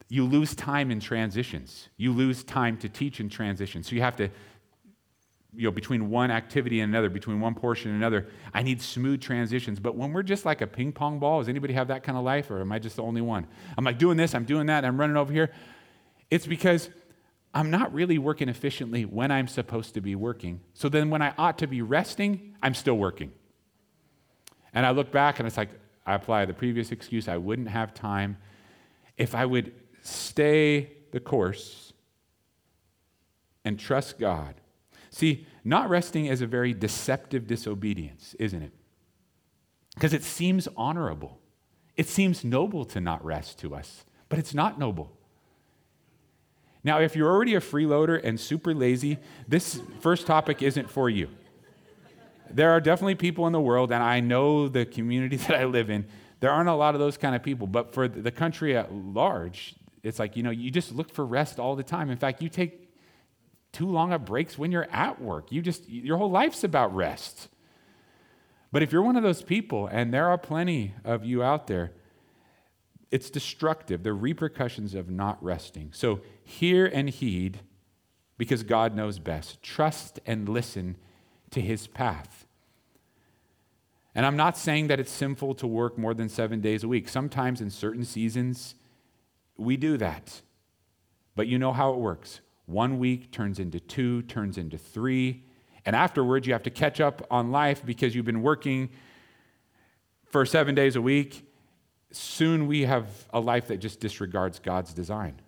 you 0.08 0.24
lose 0.24 0.54
time 0.54 0.90
in 0.90 1.00
transitions. 1.00 1.88
You 1.96 2.12
lose 2.12 2.42
time 2.42 2.78
to 2.78 2.88
teach 2.88 3.20
in 3.20 3.28
transitions. 3.28 3.88
So 3.88 3.94
you 3.94 4.00
have 4.00 4.16
to, 4.16 4.30
you 5.54 5.64
know, 5.64 5.70
between 5.70 6.10
one 6.10 6.30
activity 6.30 6.80
and 6.80 6.92
another, 6.92 7.08
between 7.08 7.40
one 7.40 7.54
portion 7.54 7.90
and 7.90 7.98
another, 7.98 8.28
I 8.52 8.62
need 8.62 8.82
smooth 8.82 9.20
transitions. 9.20 9.80
But 9.80 9.96
when 9.96 10.12
we're 10.12 10.22
just 10.22 10.44
like 10.44 10.60
a 10.60 10.66
ping 10.66 10.92
pong 10.92 11.18
ball, 11.18 11.40
does 11.40 11.48
anybody 11.48 11.74
have 11.74 11.88
that 11.88 12.02
kind 12.02 12.18
of 12.18 12.24
life, 12.24 12.50
or 12.50 12.60
am 12.60 12.70
I 12.70 12.78
just 12.78 12.96
the 12.96 13.02
only 13.02 13.22
one? 13.22 13.46
I'm 13.76 13.84
like 13.84 13.98
doing 13.98 14.16
this, 14.16 14.34
I'm 14.34 14.44
doing 14.44 14.66
that, 14.66 14.84
I'm 14.84 14.98
running 14.98 15.16
over 15.16 15.32
here. 15.32 15.50
It's 16.30 16.46
because 16.46 16.90
I'm 17.54 17.70
not 17.70 17.92
really 17.94 18.18
working 18.18 18.48
efficiently 18.48 19.04
when 19.04 19.30
I'm 19.30 19.48
supposed 19.48 19.94
to 19.94 20.00
be 20.02 20.14
working. 20.14 20.60
So 20.74 20.88
then 20.88 21.08
when 21.08 21.22
I 21.22 21.32
ought 21.38 21.58
to 21.58 21.66
be 21.66 21.80
resting, 21.80 22.54
I'm 22.62 22.74
still 22.74 22.98
working. 22.98 23.32
And 24.74 24.84
I 24.84 24.90
look 24.90 25.10
back 25.10 25.38
and 25.38 25.46
it's 25.46 25.56
like, 25.56 25.70
I 26.06 26.14
apply 26.14 26.44
the 26.44 26.54
previous 26.54 26.92
excuse 26.92 27.26
I 27.26 27.38
wouldn't 27.38 27.68
have 27.68 27.94
time. 27.94 28.36
If 29.16 29.34
I 29.34 29.46
would 29.46 29.72
stay 30.02 30.92
the 31.10 31.20
course 31.20 31.92
and 33.64 33.78
trust 33.78 34.18
God. 34.18 34.54
See, 35.18 35.48
not 35.64 35.90
resting 35.90 36.26
is 36.26 36.42
a 36.42 36.46
very 36.46 36.72
deceptive 36.72 37.48
disobedience, 37.48 38.36
isn't 38.38 38.62
it? 38.62 38.70
Because 39.96 40.12
it 40.12 40.22
seems 40.22 40.68
honorable. 40.76 41.40
It 41.96 42.06
seems 42.06 42.44
noble 42.44 42.84
to 42.84 43.00
not 43.00 43.24
rest 43.24 43.58
to 43.58 43.74
us, 43.74 44.04
but 44.28 44.38
it's 44.38 44.54
not 44.54 44.78
noble. 44.78 45.10
Now, 46.84 47.00
if 47.00 47.16
you're 47.16 47.28
already 47.28 47.56
a 47.56 47.60
freeloader 47.60 48.20
and 48.22 48.38
super 48.38 48.72
lazy, 48.72 49.18
this 49.48 49.80
first 49.98 50.24
topic 50.24 50.62
isn't 50.62 50.88
for 50.88 51.10
you. 51.10 51.28
There 52.48 52.70
are 52.70 52.80
definitely 52.80 53.16
people 53.16 53.48
in 53.48 53.52
the 53.52 53.60
world, 53.60 53.90
and 53.90 54.04
I 54.04 54.20
know 54.20 54.68
the 54.68 54.86
community 54.86 55.34
that 55.48 55.56
I 55.58 55.64
live 55.64 55.90
in, 55.90 56.06
there 56.38 56.52
aren't 56.52 56.68
a 56.68 56.74
lot 56.74 56.94
of 56.94 57.00
those 57.00 57.16
kind 57.16 57.34
of 57.34 57.42
people. 57.42 57.66
But 57.66 57.92
for 57.92 58.06
the 58.06 58.30
country 58.30 58.76
at 58.76 58.94
large, 58.94 59.74
it's 60.04 60.20
like, 60.20 60.36
you 60.36 60.44
know, 60.44 60.50
you 60.50 60.70
just 60.70 60.94
look 60.94 61.10
for 61.10 61.26
rest 61.26 61.58
all 61.58 61.74
the 61.74 61.82
time. 61.82 62.08
In 62.08 62.18
fact, 62.18 62.40
you 62.40 62.48
take 62.48 62.87
too 63.72 63.86
long 63.86 64.12
of 64.12 64.24
breaks 64.24 64.58
when 64.58 64.72
you're 64.72 64.88
at 64.90 65.20
work. 65.20 65.52
You 65.52 65.62
just, 65.62 65.88
your 65.88 66.16
whole 66.16 66.30
life's 66.30 66.64
about 66.64 66.94
rest. 66.94 67.48
But 68.72 68.82
if 68.82 68.92
you're 68.92 69.02
one 69.02 69.16
of 69.16 69.22
those 69.22 69.42
people, 69.42 69.86
and 69.86 70.12
there 70.12 70.28
are 70.28 70.38
plenty 70.38 70.94
of 71.04 71.24
you 71.24 71.42
out 71.42 71.66
there, 71.66 71.92
it's 73.10 73.30
destructive, 73.30 74.02
the 74.02 74.12
repercussions 74.12 74.94
of 74.94 75.08
not 75.08 75.42
resting. 75.42 75.90
So 75.92 76.20
hear 76.44 76.86
and 76.86 77.08
heed 77.08 77.60
because 78.36 78.62
God 78.62 78.94
knows 78.94 79.18
best. 79.18 79.62
Trust 79.62 80.20
and 80.26 80.48
listen 80.48 80.96
to 81.50 81.60
his 81.60 81.86
path. 81.86 82.46
And 84.14 84.26
I'm 84.26 84.36
not 84.36 84.58
saying 84.58 84.88
that 84.88 85.00
it's 85.00 85.12
sinful 85.12 85.54
to 85.56 85.66
work 85.66 85.96
more 85.96 86.12
than 86.12 86.28
seven 86.28 86.60
days 86.60 86.82
a 86.84 86.88
week. 86.88 87.08
Sometimes 87.08 87.60
in 87.60 87.70
certain 87.70 88.04
seasons, 88.04 88.74
we 89.56 89.76
do 89.76 89.96
that. 89.96 90.42
But 91.34 91.46
you 91.46 91.58
know 91.58 91.72
how 91.72 91.92
it 91.92 91.98
works. 91.98 92.40
One 92.68 92.98
week 92.98 93.32
turns 93.32 93.58
into 93.58 93.80
two, 93.80 94.20
turns 94.22 94.58
into 94.58 94.76
three. 94.76 95.42
And 95.86 95.96
afterwards, 95.96 96.46
you 96.46 96.52
have 96.52 96.64
to 96.64 96.70
catch 96.70 97.00
up 97.00 97.26
on 97.30 97.50
life 97.50 97.82
because 97.82 98.14
you've 98.14 98.26
been 98.26 98.42
working 98.42 98.90
for 100.26 100.44
seven 100.44 100.74
days 100.74 100.94
a 100.94 101.00
week. 101.00 101.50
Soon 102.12 102.66
we 102.66 102.82
have 102.82 103.26
a 103.32 103.40
life 103.40 103.68
that 103.68 103.78
just 103.78 104.00
disregards 104.00 104.58
God's 104.58 104.92
design. 104.92 105.40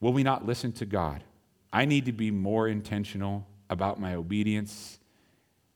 Will 0.00 0.14
we 0.14 0.22
not 0.22 0.46
listen 0.46 0.72
to 0.72 0.86
God? 0.86 1.24
I 1.70 1.84
need 1.84 2.06
to 2.06 2.12
be 2.12 2.30
more 2.30 2.66
intentional 2.66 3.46
about 3.68 4.00
my 4.00 4.14
obedience 4.14 4.98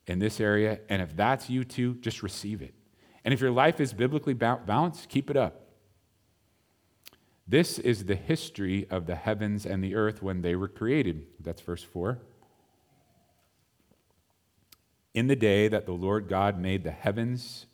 in 0.07 0.19
this 0.19 0.41
area. 0.41 0.81
And 0.89 1.03
if 1.03 1.15
that's 1.15 1.51
you 1.51 1.63
too, 1.63 1.97
just 1.97 2.23
receive 2.23 2.63
it. 2.63 2.73
And 3.23 3.35
if 3.35 3.41
your 3.43 3.51
life 3.51 3.81
is 3.81 3.93
biblically 3.93 4.33
balanced, 4.33 5.11
keep 5.11 5.29
it 5.29 5.37
up. 5.37 5.64
This 7.47 7.79
is 7.79 8.07
the 8.07 8.15
history 8.15 8.87
of 8.91 9.07
the 9.07 9.17
heavens 9.17 9.67
and 9.67 9.83
the 9.83 9.95
earth 9.95 10.23
when 10.23 10.43
they 10.43 10.57
were 10.57 10.69
created. 10.69 11.27
That's 11.39 11.61
verse 11.61 11.83
4. 11.83 12.19
In 15.13 15.27
the 15.27 15.37
day 15.37 15.69
that 15.69 15.87
the 15.87 15.93
Lord 15.93 16.29
God 16.29 16.59
made 16.59 16.85
the 16.85 16.91
heavens, 16.91 17.67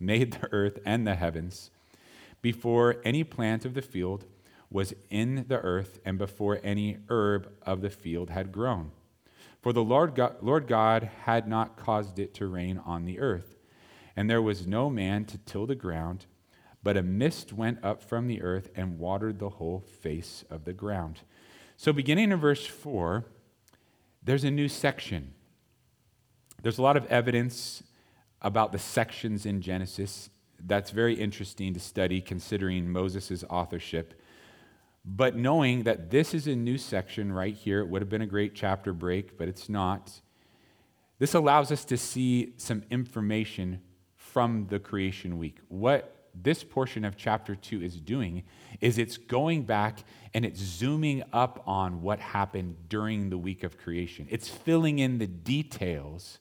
made 0.00 0.32
the 0.32 0.52
earth 0.52 0.78
and 0.84 1.06
the 1.06 1.14
heavens, 1.14 1.70
before 2.40 2.96
any 3.04 3.22
plant 3.22 3.64
of 3.64 3.74
the 3.74 3.82
field 3.82 4.24
was 4.70 4.94
in 5.10 5.44
the 5.48 5.60
earth, 5.60 5.98
and 6.04 6.18
before 6.18 6.60
any 6.62 6.98
herb 7.08 7.50
of 7.62 7.80
the 7.80 7.90
field 7.90 8.30
had 8.30 8.52
grown 8.52 8.92
for 9.60 9.72
the 9.72 9.82
Lord 9.82 10.14
God, 10.14 10.36
Lord 10.40 10.66
God 10.66 11.10
had 11.24 11.48
not 11.48 11.76
caused 11.76 12.18
it 12.18 12.34
to 12.34 12.46
rain 12.46 12.80
on 12.84 13.04
the 13.04 13.18
earth, 13.18 13.56
and 14.16 14.28
there 14.30 14.42
was 14.42 14.66
no 14.66 14.88
man 14.88 15.24
to 15.26 15.38
till 15.38 15.66
the 15.66 15.74
ground, 15.74 16.26
but 16.82 16.96
a 16.96 17.02
mist 17.02 17.52
went 17.52 17.84
up 17.84 18.02
from 18.02 18.26
the 18.26 18.42
earth 18.42 18.70
and 18.74 18.98
watered 18.98 19.38
the 19.38 19.50
whole 19.50 19.80
face 19.80 20.44
of 20.50 20.64
the 20.64 20.72
ground. 20.72 21.20
So, 21.76 21.92
beginning 21.92 22.32
in 22.32 22.38
verse 22.38 22.66
4, 22.66 23.24
there's 24.22 24.44
a 24.44 24.50
new 24.50 24.68
section. 24.68 25.32
There's 26.62 26.78
a 26.78 26.82
lot 26.82 26.96
of 26.96 27.06
evidence 27.06 27.82
about 28.42 28.72
the 28.72 28.78
sections 28.78 29.46
in 29.46 29.60
Genesis 29.60 30.30
that's 30.64 30.90
very 30.90 31.14
interesting 31.14 31.74
to 31.74 31.80
study 31.80 32.20
considering 32.20 32.90
Moses' 32.90 33.44
authorship. 33.48 34.20
But 35.04 35.36
knowing 35.36 35.84
that 35.84 36.10
this 36.10 36.34
is 36.34 36.46
a 36.46 36.56
new 36.56 36.78
section 36.78 37.32
right 37.32 37.54
here, 37.54 37.80
it 37.80 37.88
would 37.88 38.02
have 38.02 38.08
been 38.08 38.22
a 38.22 38.26
great 38.26 38.54
chapter 38.54 38.92
break, 38.92 39.38
but 39.38 39.48
it's 39.48 39.68
not. 39.68 40.20
This 41.18 41.34
allows 41.34 41.72
us 41.72 41.84
to 41.86 41.96
see 41.96 42.54
some 42.56 42.82
information 42.90 43.80
from 44.16 44.66
the 44.68 44.78
creation 44.78 45.38
week. 45.38 45.58
What 45.68 46.14
this 46.42 46.64
portion 46.64 47.04
of 47.04 47.16
chapter 47.16 47.54
2 47.54 47.82
is 47.82 48.00
doing 48.00 48.42
is 48.80 48.98
it's 48.98 49.16
going 49.16 49.62
back 49.62 50.04
and 50.34 50.44
it's 50.44 50.60
zooming 50.60 51.22
up 51.32 51.62
on 51.66 52.02
what 52.02 52.20
happened 52.20 52.76
during 52.88 53.30
the 53.30 53.38
week 53.38 53.64
of 53.64 53.78
creation. 53.78 54.26
It's 54.30 54.48
filling 54.48 54.98
in 54.98 55.18
the 55.18 55.26
details 55.26 56.38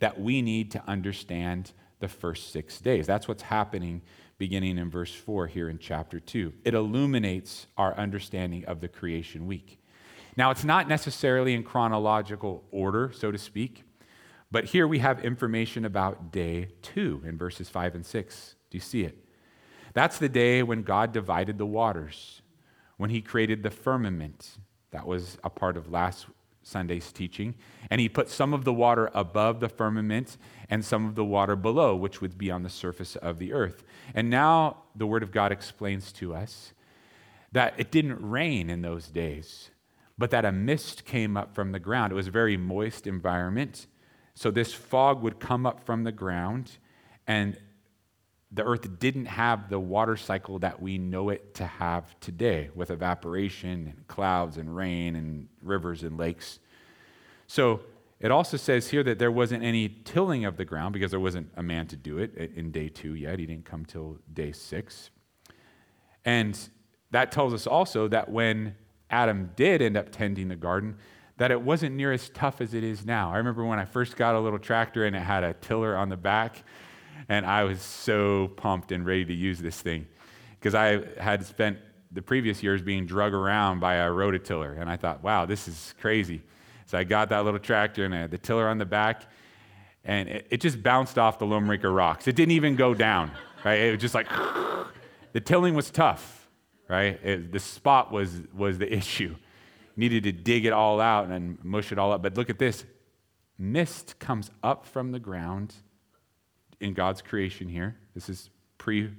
that 0.00 0.20
we 0.20 0.42
need 0.42 0.70
to 0.72 0.82
understand 0.88 1.72
the 2.00 2.08
first 2.08 2.52
six 2.52 2.80
days. 2.80 3.06
That's 3.06 3.28
what's 3.28 3.44
happening 3.44 4.02
beginning 4.38 4.76
in 4.76 4.90
verse 4.90 5.14
4 5.14 5.46
here 5.46 5.68
in 5.68 5.78
chapter 5.78 6.18
2. 6.18 6.52
It 6.64 6.74
illuminates 6.74 7.68
our 7.76 7.94
understanding 7.96 8.64
of 8.64 8.80
the 8.80 8.88
creation 8.88 9.46
week. 9.46 9.78
Now, 10.36 10.50
it's 10.50 10.64
not 10.64 10.88
necessarily 10.88 11.54
in 11.54 11.62
chronological 11.62 12.64
order, 12.72 13.12
so 13.14 13.30
to 13.30 13.38
speak, 13.38 13.84
but 14.50 14.64
here 14.64 14.88
we 14.88 14.98
have 14.98 15.24
information 15.24 15.84
about 15.84 16.32
day 16.32 16.68
2 16.82 17.22
in 17.24 17.38
verses 17.38 17.68
5 17.68 17.94
and 17.94 18.04
6. 18.04 18.56
Do 18.72 18.78
you 18.78 18.80
see 18.80 19.02
it? 19.02 19.18
That's 19.92 20.16
the 20.16 20.30
day 20.30 20.62
when 20.62 20.82
God 20.82 21.12
divided 21.12 21.58
the 21.58 21.66
waters, 21.66 22.40
when 22.96 23.10
he 23.10 23.20
created 23.20 23.62
the 23.62 23.70
firmament. 23.70 24.56
That 24.92 25.06
was 25.06 25.36
a 25.44 25.50
part 25.50 25.76
of 25.76 25.90
last 25.90 26.24
Sunday's 26.62 27.12
teaching. 27.12 27.54
And 27.90 28.00
he 28.00 28.08
put 28.08 28.30
some 28.30 28.54
of 28.54 28.64
the 28.64 28.72
water 28.72 29.10
above 29.12 29.60
the 29.60 29.68
firmament 29.68 30.38
and 30.70 30.82
some 30.82 31.04
of 31.06 31.16
the 31.16 31.24
water 31.24 31.54
below, 31.54 31.94
which 31.94 32.22
would 32.22 32.38
be 32.38 32.50
on 32.50 32.62
the 32.62 32.70
surface 32.70 33.14
of 33.16 33.38
the 33.38 33.52
earth. 33.52 33.84
And 34.14 34.30
now 34.30 34.84
the 34.96 35.06
Word 35.06 35.22
of 35.22 35.32
God 35.32 35.52
explains 35.52 36.10
to 36.12 36.34
us 36.34 36.72
that 37.52 37.74
it 37.76 37.90
didn't 37.90 38.26
rain 38.26 38.70
in 38.70 38.80
those 38.80 39.08
days, 39.08 39.68
but 40.16 40.30
that 40.30 40.46
a 40.46 40.52
mist 40.52 41.04
came 41.04 41.36
up 41.36 41.54
from 41.54 41.72
the 41.72 41.78
ground. 41.78 42.10
It 42.10 42.14
was 42.16 42.28
a 42.28 42.30
very 42.30 42.56
moist 42.56 43.06
environment. 43.06 43.86
So 44.32 44.50
this 44.50 44.72
fog 44.72 45.20
would 45.20 45.40
come 45.40 45.66
up 45.66 45.84
from 45.84 46.04
the 46.04 46.12
ground, 46.12 46.78
and 47.26 47.58
the 48.54 48.62
earth 48.64 48.98
didn't 48.98 49.26
have 49.26 49.70
the 49.70 49.80
water 49.80 50.16
cycle 50.16 50.58
that 50.58 50.80
we 50.80 50.98
know 50.98 51.30
it 51.30 51.54
to 51.54 51.64
have 51.64 52.18
today 52.20 52.68
with 52.74 52.90
evaporation 52.90 53.94
and 53.96 54.06
clouds 54.08 54.58
and 54.58 54.74
rain 54.76 55.16
and 55.16 55.48
rivers 55.62 56.02
and 56.02 56.18
lakes. 56.18 56.58
So 57.46 57.80
it 58.20 58.30
also 58.30 58.58
says 58.58 58.88
here 58.88 59.02
that 59.04 59.18
there 59.18 59.32
wasn't 59.32 59.64
any 59.64 59.88
tilling 59.88 60.44
of 60.44 60.58
the 60.58 60.66
ground 60.66 60.92
because 60.92 61.10
there 61.10 61.20
wasn't 61.20 61.50
a 61.56 61.62
man 61.62 61.86
to 61.88 61.96
do 61.96 62.18
it 62.18 62.34
in 62.36 62.70
day 62.70 62.88
two 62.88 63.14
yet. 63.14 63.38
He 63.38 63.46
didn't 63.46 63.64
come 63.64 63.86
till 63.86 64.18
day 64.32 64.52
six. 64.52 65.10
And 66.24 66.58
that 67.10 67.32
tells 67.32 67.54
us 67.54 67.66
also 67.66 68.06
that 68.08 68.30
when 68.30 68.76
Adam 69.10 69.50
did 69.56 69.80
end 69.80 69.96
up 69.96 70.12
tending 70.12 70.48
the 70.48 70.56
garden, 70.56 70.96
that 71.38 71.50
it 71.50 71.60
wasn't 71.60 71.96
near 71.96 72.12
as 72.12 72.28
tough 72.28 72.60
as 72.60 72.74
it 72.74 72.84
is 72.84 73.04
now. 73.04 73.32
I 73.32 73.38
remember 73.38 73.64
when 73.64 73.78
I 73.78 73.86
first 73.86 74.16
got 74.16 74.34
a 74.34 74.40
little 74.40 74.58
tractor 74.58 75.06
and 75.06 75.16
it 75.16 75.20
had 75.20 75.42
a 75.42 75.54
tiller 75.54 75.96
on 75.96 76.10
the 76.10 76.16
back 76.16 76.62
and 77.28 77.46
I 77.46 77.64
was 77.64 77.80
so 77.80 78.48
pumped 78.56 78.92
and 78.92 79.04
ready 79.06 79.24
to 79.24 79.34
use 79.34 79.58
this 79.58 79.80
thing 79.80 80.06
because 80.58 80.74
I 80.74 81.04
had 81.20 81.44
spent 81.44 81.78
the 82.12 82.22
previous 82.22 82.62
years 82.62 82.82
being 82.82 83.06
drug 83.06 83.32
around 83.32 83.80
by 83.80 83.94
a 83.94 84.08
rototiller. 84.08 84.78
And 84.80 84.90
I 84.90 84.96
thought, 84.96 85.22
wow, 85.22 85.46
this 85.46 85.66
is 85.66 85.94
crazy. 86.00 86.42
So 86.86 86.98
I 86.98 87.04
got 87.04 87.30
that 87.30 87.44
little 87.44 87.60
tractor 87.60 88.04
and 88.04 88.14
I 88.14 88.20
had 88.20 88.30
the 88.30 88.38
tiller 88.38 88.68
on 88.68 88.78
the 88.78 88.84
back, 88.84 89.22
and 90.04 90.28
it, 90.28 90.46
it 90.50 90.60
just 90.60 90.82
bounced 90.82 91.18
off 91.18 91.38
the 91.38 91.46
Loma 91.46 91.68
Rica 91.70 91.88
rocks. 91.88 92.28
It 92.28 92.36
didn't 92.36 92.52
even 92.52 92.76
go 92.76 92.92
down, 92.92 93.30
right? 93.64 93.78
It 93.80 93.92
was 93.92 94.00
just 94.00 94.14
like, 94.14 94.28
the 95.32 95.40
tilling 95.40 95.74
was 95.74 95.90
tough, 95.90 96.48
right? 96.88 97.18
It, 97.24 97.52
the 97.52 97.60
spot 97.60 98.12
was, 98.12 98.42
was 98.54 98.78
the 98.78 98.92
issue. 98.96 99.36
Needed 99.96 100.24
to 100.24 100.32
dig 100.32 100.64
it 100.64 100.72
all 100.72 101.00
out 101.00 101.28
and 101.28 101.62
mush 101.64 101.92
it 101.92 101.98
all 101.98 102.12
up. 102.12 102.22
But 102.22 102.36
look 102.36 102.50
at 102.50 102.58
this 102.58 102.84
mist 103.58 104.18
comes 104.18 104.50
up 104.62 104.86
from 104.86 105.12
the 105.12 105.20
ground 105.20 105.74
in 106.82 106.94
God's 106.94 107.22
creation 107.22 107.68
here. 107.68 107.96
This 108.14 108.28
is 108.28 108.50
pre 108.76 109.10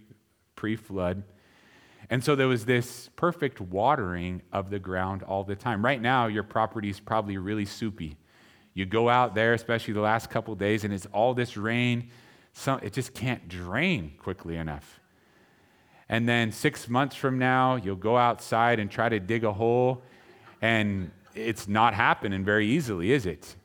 pre 0.55 0.75
flood. 0.75 1.23
And 2.09 2.23
so 2.23 2.35
there 2.35 2.47
was 2.47 2.65
this 2.65 3.09
perfect 3.15 3.61
watering 3.61 4.41
of 4.51 4.69
the 4.69 4.77
ground 4.77 5.23
all 5.23 5.43
the 5.43 5.55
time. 5.55 5.83
Right 5.83 6.01
now, 6.01 6.27
your 6.27 6.43
property 6.43 6.89
is 6.89 6.99
probably 6.99 7.37
really 7.37 7.65
soupy. 7.65 8.17
You 8.73 8.85
go 8.85 9.09
out 9.09 9.35
there, 9.35 9.53
especially 9.53 9.93
the 9.93 10.01
last 10.01 10.29
couple 10.29 10.53
days, 10.55 10.83
and 10.83 10.93
it's 10.93 11.05
all 11.07 11.33
this 11.33 11.55
rain. 11.55 12.09
Some, 12.51 12.79
it 12.83 12.93
just 12.93 13.13
can't 13.13 13.47
drain 13.47 14.13
quickly 14.19 14.57
enough. 14.57 14.99
And 16.09 16.27
then 16.27 16.51
six 16.51 16.89
months 16.89 17.15
from 17.15 17.39
now, 17.39 17.77
you'll 17.77 17.95
go 17.95 18.17
outside 18.17 18.79
and 18.79 18.91
try 18.91 19.09
to 19.09 19.19
dig 19.19 19.43
a 19.43 19.53
hole, 19.53 20.03
and 20.61 21.09
it's 21.33 21.67
not 21.67 21.93
happening 21.93 22.43
very 22.43 22.67
easily, 22.67 23.11
is 23.11 23.25
it? 23.25 23.55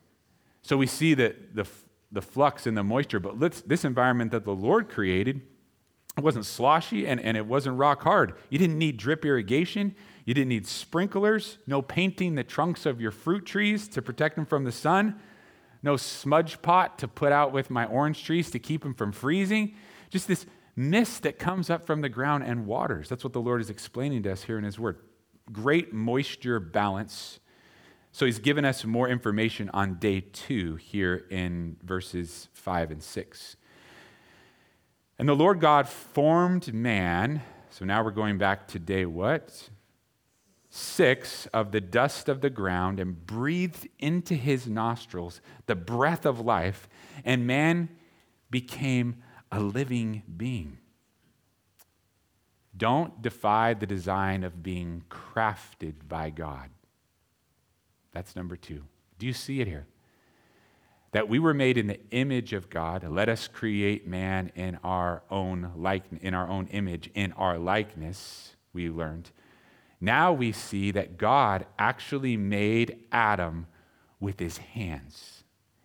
So 0.63 0.77
we 0.77 0.87
see 0.87 1.15
that 1.15 1.55
the 1.55 1.67
the 2.11 2.23
flux 2.23 2.67
and 2.67 2.77
the 2.77 2.85
moisture. 2.85 3.21
But 3.21 3.39
let's, 3.39 3.61
this 3.63 3.85
environment 3.85 4.31
that 4.33 4.45
the 4.45 4.55
Lord 4.55 4.89
created 4.89 5.43
it 6.19 6.25
wasn't 6.25 6.47
sloshy 6.47 7.07
and, 7.07 7.21
and 7.21 7.37
it 7.37 7.47
wasn't 7.47 7.79
rock 7.79 8.03
hard. 8.03 8.35
You 8.51 8.59
didn't 8.59 8.77
need 8.77 8.97
drip 8.97 9.25
irrigation. 9.25 9.95
You 10.25 10.35
didn't 10.35 10.49
need 10.49 10.67
sprinklers. 10.67 11.59
No 11.67 11.81
painting 11.81 12.35
the 12.35 12.43
trunks 12.43 12.87
of 12.87 13.01
your 13.01 13.13
fruit 13.13 13.47
trees 13.47 13.87
to 13.91 14.03
protect 14.03 14.35
them 14.35 14.45
from 14.45 14.65
the 14.65 14.73
sun. 14.73 15.21
No 15.81 15.97
smudge 15.97 16.61
pot 16.61 16.99
to 16.99 17.09
put 17.09 17.31
out 17.31 17.53
with 17.53 17.71
my 17.71 17.87
orange 17.87 18.25
trees 18.25 18.51
to 18.51 18.59
keep 18.59 18.83
them 18.83 18.95
from 18.95 19.13
freezing. 19.13 19.77
Just 20.11 20.27
this 20.27 20.45
mist 20.75 21.23
that 21.23 21.39
comes 21.39 21.71
up 21.71 21.87
from 21.87 22.01
the 22.01 22.09
ground 22.09 22.43
and 22.43 22.67
waters. 22.67 23.09
That's 23.09 23.23
what 23.23 23.33
the 23.33 23.41
Lord 23.41 23.61
is 23.61 23.71
explaining 23.71 24.25
to 24.25 24.33
us 24.33 24.43
here 24.43 24.59
in 24.59 24.65
His 24.65 24.77
Word. 24.77 24.99
Great 25.53 25.93
moisture 25.93 26.59
balance 26.59 27.39
so 28.13 28.27
he's 28.27 28.39
given 28.39 28.65
us 28.65 28.85
more 28.85 29.09
information 29.09 29.71
on 29.73 29.95
day 29.95 30.21
two 30.21 30.77
here 30.77 31.27
in 31.31 31.77
verses 31.83 32.49
five 32.53 32.91
and 32.91 33.03
six. 33.03 33.57
And 35.19 35.29
the 35.29 35.35
Lord 35.35 35.61
God 35.61 35.89
formed 35.89 36.73
man. 36.73 37.43
So 37.71 37.85
now 37.85 38.03
we're 38.03 38.11
going 38.11 38.39
back 38.39 38.69
to 38.69 38.79
day 38.79 39.05
what? 39.05 39.69
Six 40.71 41.47
of 41.47 41.73
the 41.73 41.81
dust 41.81 42.29
of 42.29 42.41
the 42.41 42.51
ground 42.51 43.01
and 43.01 43.27
breathed 43.27 43.89
into 43.99 44.35
his 44.35 44.67
nostrils 44.67 45.41
the 45.67 45.77
breath 45.77 46.27
of 46.27 46.41
life, 46.41 46.89
and 47.25 47.47
man 47.47 47.89
became 48.51 49.23
a 49.51 49.61
living 49.61 50.23
being. 50.37 50.79
Don't 52.77 53.21
defy 53.23 53.75
the 53.75 53.87
design 53.87 54.45
of 54.45 54.63
being 54.63 55.03
crafted 55.11 55.95
by 56.09 56.31
God. 56.31 56.71
That's 58.19 58.35
number 58.35 58.57
two. 58.57 58.83
Do 59.21 59.27
you 59.27 59.33
see 59.33 59.61
it 59.61 59.69
here? 59.69 59.87
That 61.13 61.29
we 61.29 61.39
were 61.39 61.55
made 61.55 61.79
in 61.79 61.87
the 61.87 62.01
image 62.11 62.53
of 62.53 62.69
God. 62.69 63.05
Let 63.05 63.29
us 63.29 63.47
create 63.47 64.09
man 64.09 64.51
in 64.57 64.77
our 64.83 65.23
own 65.31 65.71
like 65.77 66.03
in 66.21 66.35
our 66.35 66.49
own 66.49 66.67
image, 66.73 67.11
in 67.15 67.31
our 67.35 67.59
likeness, 67.59 68.57
we 68.73 68.91
learned. 68.91 69.31
Now 70.01 70.33
we 70.33 70.51
see 70.51 70.91
that 70.91 71.17
God 71.17 71.67
actually 71.79 72.37
made 72.37 73.05
Adam 73.13 73.69
with 74.19 74.41
his 74.41 74.59
hands. 74.59 75.45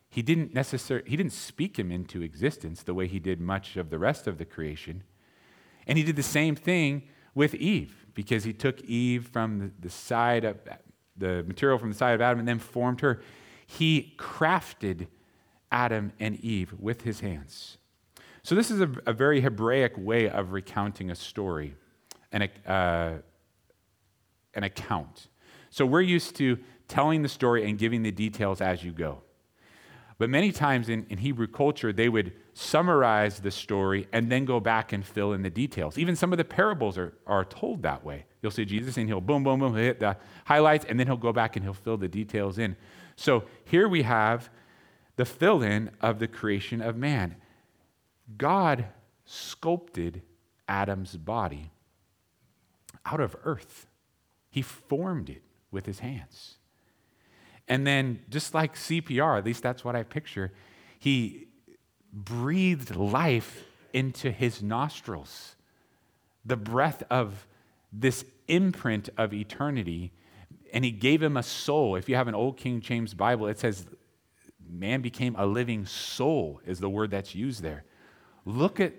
He 0.10 0.24
didn't 0.24 0.56
necessarily 0.56 1.08
he 1.08 1.16
didn't 1.16 1.34
speak 1.34 1.78
him 1.78 1.92
into 1.92 2.24
existence 2.24 2.82
the 2.82 2.96
way 2.96 3.06
he 3.06 3.20
did 3.20 3.40
much 3.40 3.78
of 3.78 3.92
the 3.92 4.00
rest 4.00 4.26
of 4.26 4.40
the 4.40 4.46
creation. 4.46 5.04
And 5.86 6.00
he 6.00 6.04
did 6.04 6.16
the 6.16 6.24
same 6.24 6.56
thing 6.56 7.04
with 7.36 7.54
Eve 7.54 8.08
because 8.16 8.44
he 8.44 8.54
took 8.54 8.82
Eve 8.82 9.30
from 9.32 9.60
the, 9.60 9.72
the 9.80 9.92
side 9.92 10.46
of 10.46 10.58
the 11.18 11.44
material 11.44 11.78
from 11.78 11.90
the 11.90 11.98
side 11.98 12.14
of 12.14 12.22
Adam 12.22 12.40
and 12.40 12.48
then 12.48 12.60
formed 12.60 13.02
her. 13.02 13.22
He 13.66 14.14
crafted 14.18 15.08
Adam 15.72 16.12
and 16.20 16.40
Eve 16.40 16.74
with 16.80 17.02
his 17.02 17.20
hands. 17.22 17.78
So, 18.44 18.56
this 18.56 18.70
is 18.70 18.82
a, 18.82 18.90
a 19.06 19.14
very 19.14 19.42
Hebraic 19.42 19.94
way 19.98 20.30
of 20.30 20.52
recounting 20.52 21.10
a 21.10 21.16
story, 21.16 21.76
an, 22.32 22.50
uh, 22.68 23.20
an 24.54 24.64
account. 24.64 25.28
So, 25.70 25.86
we're 25.86 26.02
used 26.02 26.36
to 26.38 26.60
telling 26.88 27.22
the 27.22 27.30
story 27.30 27.68
and 27.68 27.78
giving 27.78 28.04
the 28.04 28.12
details 28.12 28.60
as 28.60 28.84
you 28.84 28.92
go. 28.92 29.22
But 30.18 30.30
many 30.30 30.52
times 30.52 30.90
in, 30.90 31.06
in 31.10 31.18
Hebrew 31.18 31.48
culture, 31.48 31.94
they 31.94 32.10
would 32.10 32.34
summarize 32.54 33.40
the 33.40 33.52
story 33.52 34.08
and 34.12 34.32
then 34.32 34.46
go 34.46 34.60
back 34.60 34.94
and 34.94 35.06
fill 35.06 35.34
in 35.34 35.42
the 35.42 35.50
details. 35.50 35.98
Even 35.98 36.16
some 36.16 36.32
of 36.32 36.38
the 36.38 36.46
parables 36.46 36.98
are, 36.98 37.14
are 37.26 37.44
told 37.44 37.82
that 37.84 38.04
way. 38.04 38.26
You'll 38.42 38.52
see 38.52 38.66
Jesus 38.66 38.98
and 38.98 39.08
he'll 39.08 39.22
boom, 39.22 39.44
boom, 39.44 39.60
boom, 39.60 39.76
hit 39.76 40.00
the 40.00 40.18
highlights, 40.46 40.86
and 40.86 41.00
then 41.00 41.08
he'll 41.08 41.18
go 41.18 41.34
back 41.34 41.56
and 41.56 41.64
he'll 41.66 41.74
fill 41.74 41.98
the 41.98 42.08
details 42.08 42.58
in. 42.58 42.76
So 43.16 43.46
here 43.66 43.88
we 43.88 44.04
have 44.04 44.50
the 45.16 45.26
fill 45.26 45.62
in 45.62 45.92
of 46.02 46.20
the 46.20 46.28
creation 46.28 46.82
of 46.82 46.96
man. 46.96 47.36
God 48.38 48.86
sculpted 49.26 50.22
Adam's 50.68 51.18
body 51.18 51.72
out 53.06 53.20
of 53.20 53.36
earth, 53.44 53.88
he 54.50 54.62
formed 54.62 55.30
it 55.30 55.42
with 55.72 55.86
his 55.86 56.00
hands. 56.00 56.58
And 57.68 57.88
then, 57.88 58.20
just 58.30 58.54
like 58.54 58.76
CPR, 58.76 59.38
at 59.38 59.46
least 59.46 59.64
that's 59.64 59.84
what 59.84 59.96
I 59.96 60.04
picture, 60.04 60.54
he 61.00 61.48
breathed 62.14 62.96
life 62.96 63.66
into 63.92 64.32
his 64.32 64.62
nostrils. 64.62 65.56
The 66.46 66.56
breath 66.56 67.04
of 67.10 67.48
this 67.92 68.26
imprint 68.48 69.10
of 69.18 69.34
eternity, 69.34 70.12
and 70.72 70.86
he 70.86 70.92
gave 70.92 71.22
him 71.22 71.38
a 71.38 71.44
soul. 71.44 71.96
If 71.96 72.08
you 72.08 72.16
have 72.16 72.28
an 72.28 72.36
old 72.36 72.58
King 72.58 72.82
James 72.82 73.14
Bible, 73.14 73.48
it 73.48 73.60
says, 73.60 73.86
man 74.70 75.02
became 75.02 75.36
a 75.38 75.46
living 75.46 75.86
soul, 75.86 76.62
is 76.66 76.80
the 76.80 76.90
word 76.90 77.12
that's 77.12 77.36
used 77.36 77.62
there. 77.62 77.84
Look 78.46 78.80
at 78.80 78.94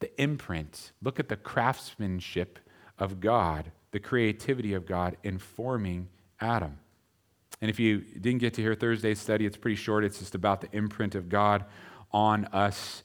the 0.00 0.20
imprint, 0.20 0.92
look 1.02 1.20
at 1.20 1.28
the 1.28 1.36
craftsmanship 1.36 2.58
of 2.98 3.20
God, 3.20 3.70
the 3.90 4.00
creativity 4.00 4.72
of 4.72 4.86
God 4.86 5.16
in 5.22 5.38
forming 5.38 6.08
Adam. 6.40 6.78
And 7.60 7.68
if 7.68 7.78
you 7.78 8.00
didn't 8.00 8.38
get 8.38 8.54
to 8.54 8.62
hear 8.62 8.74
Thursday's 8.74 9.18
study, 9.18 9.44
it's 9.44 9.56
pretty 9.56 9.76
short. 9.76 10.04
It's 10.04 10.18
just 10.18 10.34
about 10.34 10.62
the 10.62 10.68
imprint 10.72 11.14
of 11.14 11.28
God 11.28 11.64
on 12.12 12.46
us. 12.46 13.02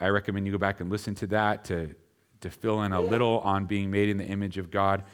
I 0.00 0.08
recommend 0.08 0.46
you 0.46 0.52
go 0.52 0.58
back 0.58 0.80
and 0.80 0.90
listen 0.90 1.14
to 1.16 1.26
that 1.28 1.64
to, 1.66 1.94
to 2.40 2.50
fill 2.50 2.82
in 2.82 2.92
a 2.92 3.00
little 3.00 3.40
on 3.40 3.66
being 3.66 3.90
made 3.90 4.08
in 4.08 4.16
the 4.16 4.26
image 4.26 4.58
of 4.58 4.70
God. 4.70 5.04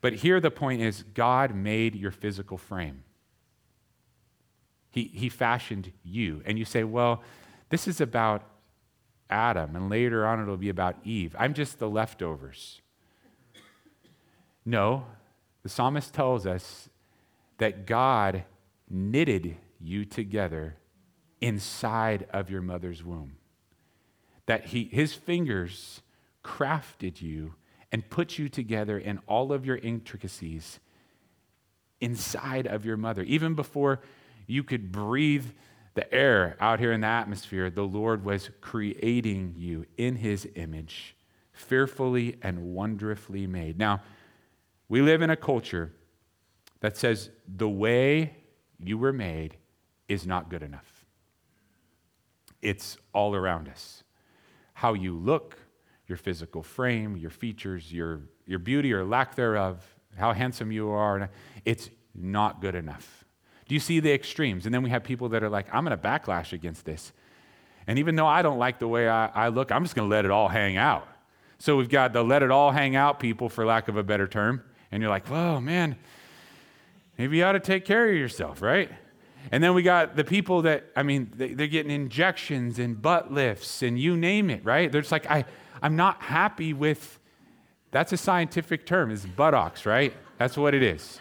But 0.00 0.14
here 0.14 0.40
the 0.40 0.50
point 0.50 0.80
is 0.80 1.02
God 1.14 1.54
made 1.54 1.94
your 1.94 2.12
physical 2.12 2.56
frame. 2.56 3.02
He, 4.90 5.04
he 5.04 5.28
fashioned 5.28 5.92
you. 6.04 6.42
And 6.44 6.58
you 6.58 6.64
say, 6.64 6.84
well, 6.84 7.22
this 7.68 7.86
is 7.86 8.00
about 8.00 8.42
Adam, 9.30 9.76
and 9.76 9.90
later 9.90 10.26
on 10.26 10.40
it'll 10.40 10.56
be 10.56 10.70
about 10.70 10.96
Eve. 11.04 11.36
I'm 11.38 11.52
just 11.52 11.78
the 11.78 11.88
leftovers. 11.88 12.80
No, 14.64 15.04
the 15.62 15.68
psalmist 15.68 16.14
tells 16.14 16.46
us 16.46 16.88
that 17.58 17.86
God 17.86 18.44
knitted 18.88 19.56
you 19.80 20.04
together 20.04 20.76
inside 21.40 22.26
of 22.32 22.50
your 22.50 22.62
mother's 22.62 23.04
womb. 23.04 23.36
That 24.46 24.66
he, 24.66 24.84
his 24.84 25.12
fingers 25.12 26.02
crafted 26.44 27.20
you 27.20 27.54
and 27.92 28.08
put 28.08 28.38
you 28.38 28.48
together 28.48 28.98
in 28.98 29.18
all 29.26 29.52
of 29.52 29.64
your 29.64 29.76
intricacies 29.76 30.80
inside 32.00 32.66
of 32.66 32.84
your 32.84 32.96
mother. 32.96 33.22
Even 33.22 33.54
before 33.54 34.00
you 34.46 34.62
could 34.62 34.92
breathe 34.92 35.46
the 35.94 36.12
air 36.14 36.56
out 36.60 36.78
here 36.78 36.92
in 36.92 37.00
the 37.00 37.06
atmosphere, 37.06 37.70
the 37.70 37.82
Lord 37.82 38.24
was 38.24 38.50
creating 38.60 39.54
you 39.56 39.84
in 39.96 40.16
his 40.16 40.48
image, 40.54 41.16
fearfully 41.52 42.38
and 42.42 42.74
wonderfully 42.74 43.46
made. 43.46 43.78
Now, 43.78 44.02
we 44.88 45.02
live 45.02 45.22
in 45.22 45.30
a 45.30 45.36
culture 45.36 45.92
that 46.80 46.96
says 46.96 47.30
the 47.46 47.68
way 47.68 48.36
you 48.78 48.96
were 48.96 49.12
made 49.12 49.56
is 50.08 50.26
not 50.26 50.48
good 50.48 50.62
enough. 50.62 50.97
It's 52.62 52.96
all 53.12 53.34
around 53.34 53.68
us. 53.68 54.02
How 54.74 54.94
you 54.94 55.16
look, 55.16 55.56
your 56.06 56.18
physical 56.18 56.62
frame, 56.62 57.16
your 57.16 57.30
features, 57.30 57.92
your, 57.92 58.22
your 58.46 58.58
beauty 58.58 58.92
or 58.92 59.04
lack 59.04 59.34
thereof, 59.34 59.84
how 60.16 60.32
handsome 60.32 60.72
you 60.72 60.90
are, 60.90 61.30
it's 61.64 61.90
not 62.14 62.60
good 62.60 62.74
enough. 62.74 63.24
Do 63.66 63.74
you 63.74 63.80
see 63.80 64.00
the 64.00 64.12
extremes? 64.12 64.64
And 64.64 64.74
then 64.74 64.82
we 64.82 64.90
have 64.90 65.04
people 65.04 65.28
that 65.30 65.42
are 65.42 65.50
like, 65.50 65.72
I'm 65.72 65.84
going 65.84 65.96
to 65.96 66.02
backlash 66.02 66.52
against 66.52 66.84
this. 66.84 67.12
And 67.86 67.98
even 67.98 68.16
though 68.16 68.26
I 68.26 68.42
don't 68.42 68.58
like 68.58 68.78
the 68.78 68.88
way 68.88 69.08
I, 69.08 69.26
I 69.26 69.48
look, 69.48 69.70
I'm 69.70 69.84
just 69.84 69.94
going 69.94 70.08
to 70.08 70.14
let 70.14 70.24
it 70.24 70.30
all 70.30 70.48
hang 70.48 70.76
out. 70.76 71.06
So 71.58 71.76
we've 71.76 71.88
got 71.88 72.12
the 72.12 72.22
let 72.22 72.42
it 72.42 72.50
all 72.50 72.70
hang 72.70 72.96
out 72.96 73.20
people, 73.20 73.48
for 73.48 73.66
lack 73.66 73.88
of 73.88 73.96
a 73.96 74.02
better 74.02 74.26
term. 74.26 74.62
And 74.90 75.02
you're 75.02 75.10
like, 75.10 75.28
whoa, 75.28 75.60
man, 75.60 75.96
Maybe 77.18 77.38
you 77.38 77.44
ought 77.44 77.52
to 77.52 77.60
take 77.60 77.84
care 77.84 78.08
of 78.08 78.14
yourself, 78.14 78.62
right? 78.62 78.90
And 79.50 79.62
then 79.62 79.74
we 79.74 79.82
got 79.82 80.16
the 80.16 80.24
people 80.24 80.62
that, 80.62 80.84
I 80.94 81.02
mean, 81.02 81.32
they, 81.34 81.52
are 81.52 81.66
getting 81.66 81.90
injections 81.90 82.78
and 82.78 83.00
butt 83.00 83.32
lifts 83.32 83.82
and 83.82 83.98
you 83.98 84.16
name 84.16 84.50
it, 84.50 84.64
right? 84.64 84.90
They're 84.90 85.00
just 85.00 85.12
like, 85.12 85.30
I, 85.30 85.44
I'm 85.82 85.96
not 85.96 86.22
happy 86.22 86.72
with, 86.72 87.18
that's 87.90 88.12
a 88.12 88.16
scientific 88.16 88.84
term, 88.84 89.10
is 89.10 89.24
buttocks, 89.24 89.86
right? 89.86 90.12
That's 90.38 90.56
what 90.56 90.74
it 90.74 90.82
is. 90.82 91.20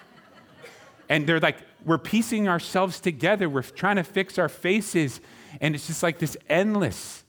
And 1.09 1.25
they're 1.25 1.39
like, 1.39 1.57
we're 1.85 1.97
piecing 1.97 2.49
ourselves 2.49 2.99
together. 2.99 3.49
We're 3.49 3.61
trying 3.61 3.95
to 3.95 4.03
fix 4.03 4.37
our 4.37 4.49
faces. 4.49 5.21
And 5.61 5.73
it's 5.73 5.87
just 5.87 6.03
like 6.03 6.19
this 6.19 6.35
endless 6.49 7.23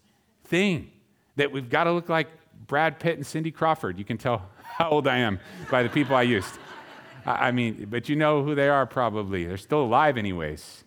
thing 0.44 0.90
that 1.36 1.52
we've 1.52 1.70
got 1.70 1.84
to 1.84 1.92
look 1.92 2.08
like 2.08 2.28
Brad 2.66 2.98
Pitt 2.98 3.16
and 3.16 3.26
Cindy 3.26 3.52
Crawford. 3.52 3.98
You 3.98 4.04
can 4.04 4.18
tell 4.18 4.50
how 4.62 4.90
old 4.90 5.06
I 5.06 5.18
am 5.18 5.38
by 5.70 5.84
the 5.84 5.88
people 5.88 6.16
I 6.16 6.22
used. 6.22 6.58
I 7.24 7.52
mean, 7.52 7.86
but 7.90 8.08
you 8.08 8.16
know 8.16 8.42
who 8.42 8.54
they 8.54 8.68
are 8.68 8.86
probably. 8.86 9.44
They're 9.44 9.56
still 9.56 9.82
alive, 9.82 10.16
anyways. 10.16 10.84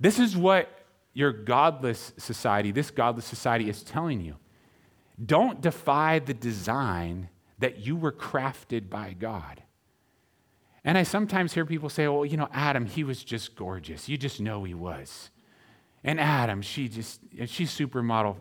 This 0.00 0.18
is 0.18 0.36
what 0.36 0.68
your 1.12 1.32
godless 1.32 2.12
society, 2.16 2.72
this 2.72 2.90
godless 2.90 3.26
society, 3.26 3.68
is 3.68 3.82
telling 3.82 4.20
you. 4.20 4.36
Don't 5.24 5.60
defy 5.60 6.18
the 6.18 6.32
design 6.32 7.28
that 7.58 7.78
you 7.78 7.94
were 7.94 8.12
crafted 8.12 8.88
by 8.88 9.12
God. 9.12 9.62
And 10.82 10.96
I 10.96 11.02
sometimes 11.02 11.52
hear 11.52 11.66
people 11.66 11.90
say, 11.90 12.08
well, 12.08 12.24
you 12.24 12.38
know, 12.38 12.48
Adam, 12.52 12.86
he 12.86 13.04
was 13.04 13.22
just 13.22 13.54
gorgeous. 13.54 14.08
You 14.08 14.16
just 14.16 14.40
know 14.40 14.64
he 14.64 14.72
was. 14.72 15.30
And 16.02 16.18
Adam, 16.18 16.62
she 16.62 16.88
just, 16.88 17.20
she's 17.44 17.70
supermodel. 17.70 18.36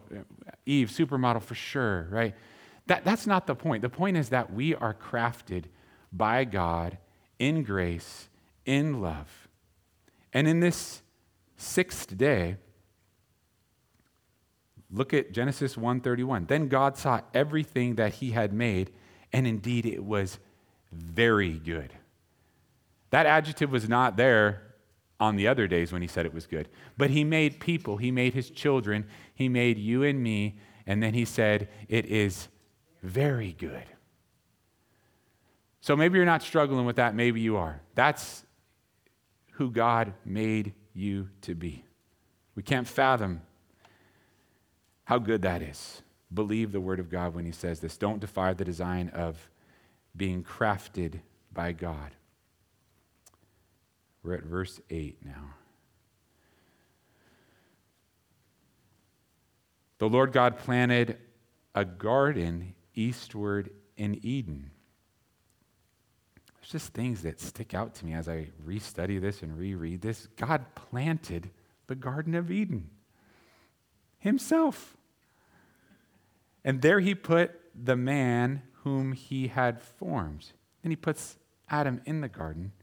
Eve, 0.65 0.89
supermodel 0.89 1.41
for 1.41 1.55
sure, 1.55 2.07
right? 2.09 2.33
That, 2.87 3.03
that's 3.03 3.27
not 3.27 3.45
the 3.45 3.55
point. 3.55 3.81
The 3.81 3.89
point 3.89 4.15
is 4.15 4.29
that 4.29 4.53
we 4.53 4.73
are 4.73 4.93
crafted 4.93 5.65
by 6.13 6.45
God 6.45 6.97
in 7.37 7.63
grace, 7.63 8.29
in 8.65 9.01
love. 9.01 9.49
And 10.31 10.47
in 10.47 10.61
this 10.61 11.01
sixth 11.59 12.17
day, 12.17 12.57
look 14.89 15.13
at 15.13 15.31
Genesis 15.31 15.75
1:31. 15.75 16.47
Then 16.47 16.67
God 16.67 16.97
saw 16.97 17.21
everything 17.33 17.95
that 17.95 18.15
he 18.15 18.31
had 18.31 18.53
made, 18.53 18.91
and 19.31 19.45
indeed 19.45 19.85
it 19.85 20.03
was 20.03 20.39
very 20.91 21.53
good. 21.53 21.93
That 23.11 23.25
adjective 23.25 23.71
was 23.71 23.89
not 23.89 24.17
there 24.17 24.63
on 25.19 25.35
the 25.35 25.47
other 25.47 25.67
days 25.67 25.91
when 25.91 26.01
he 26.01 26.07
said 26.07 26.25
it 26.25 26.33
was 26.33 26.47
good. 26.47 26.69
But 26.97 27.09
he 27.09 27.23
made 27.23 27.59
people, 27.59 27.97
he 27.97 28.11
made 28.11 28.33
his 28.33 28.49
children, 28.49 29.05
he 29.35 29.49
made 29.49 29.77
you 29.77 30.03
and 30.03 30.21
me, 30.21 30.57
and 30.87 31.03
then 31.03 31.13
he 31.13 31.25
said, 31.25 31.67
It 31.87 32.05
is 32.05 32.47
very 33.03 33.53
good. 33.53 33.83
So 35.81 35.95
maybe 35.95 36.17
you're 36.17 36.25
not 36.25 36.43
struggling 36.43 36.85
with 36.85 36.97
that, 36.97 37.15
maybe 37.15 37.41
you 37.41 37.57
are. 37.57 37.81
That's 37.95 38.43
who 39.53 39.71
God 39.71 40.13
made 40.23 40.73
you 40.93 41.29
to 41.41 41.55
be. 41.55 41.83
We 42.55 42.63
can't 42.63 42.87
fathom 42.87 43.41
how 45.05 45.17
good 45.17 45.41
that 45.43 45.61
is. 45.61 46.01
Believe 46.33 46.71
the 46.71 46.81
word 46.81 46.99
of 46.99 47.09
God 47.09 47.33
when 47.33 47.45
he 47.45 47.51
says 47.51 47.79
this. 47.79 47.97
Don't 47.97 48.19
defy 48.19 48.53
the 48.53 48.65
design 48.65 49.09
of 49.09 49.49
being 50.15 50.43
crafted 50.43 51.21
by 51.51 51.71
God. 51.71 52.11
We're 54.21 54.35
at 54.35 54.43
verse 54.43 54.79
8 54.89 55.17
now. 55.25 55.55
The 59.97 60.09
Lord 60.09 60.31
God 60.31 60.57
planted 60.57 61.17
a 61.75 61.85
garden 61.85 62.75
eastward 62.95 63.71
in 63.97 64.19
Eden. 64.23 64.71
There's 66.69 66.83
just 66.83 66.93
things 66.93 67.23
that 67.23 67.39
stick 67.39 67.73
out 67.73 67.95
to 67.95 68.05
me 68.05 68.13
as 68.13 68.29
I 68.29 68.49
restudy 68.63 69.19
this 69.19 69.41
and 69.41 69.57
reread 69.57 70.01
this. 70.01 70.27
God 70.37 70.65
planted 70.75 71.49
the 71.87 71.95
Garden 71.95 72.35
of 72.35 72.51
Eden 72.51 72.91
himself. 74.19 74.95
And 76.63 76.83
there 76.83 76.99
he 76.99 77.15
put 77.15 77.59
the 77.73 77.95
man 77.95 78.61
whom 78.83 79.13
he 79.13 79.47
had 79.47 79.81
formed. 79.81 80.51
Then 80.83 80.91
he 80.91 80.95
puts 80.95 81.37
Adam 81.69 82.01
in 82.05 82.21
the 82.21 82.27
garden. 82.29 82.73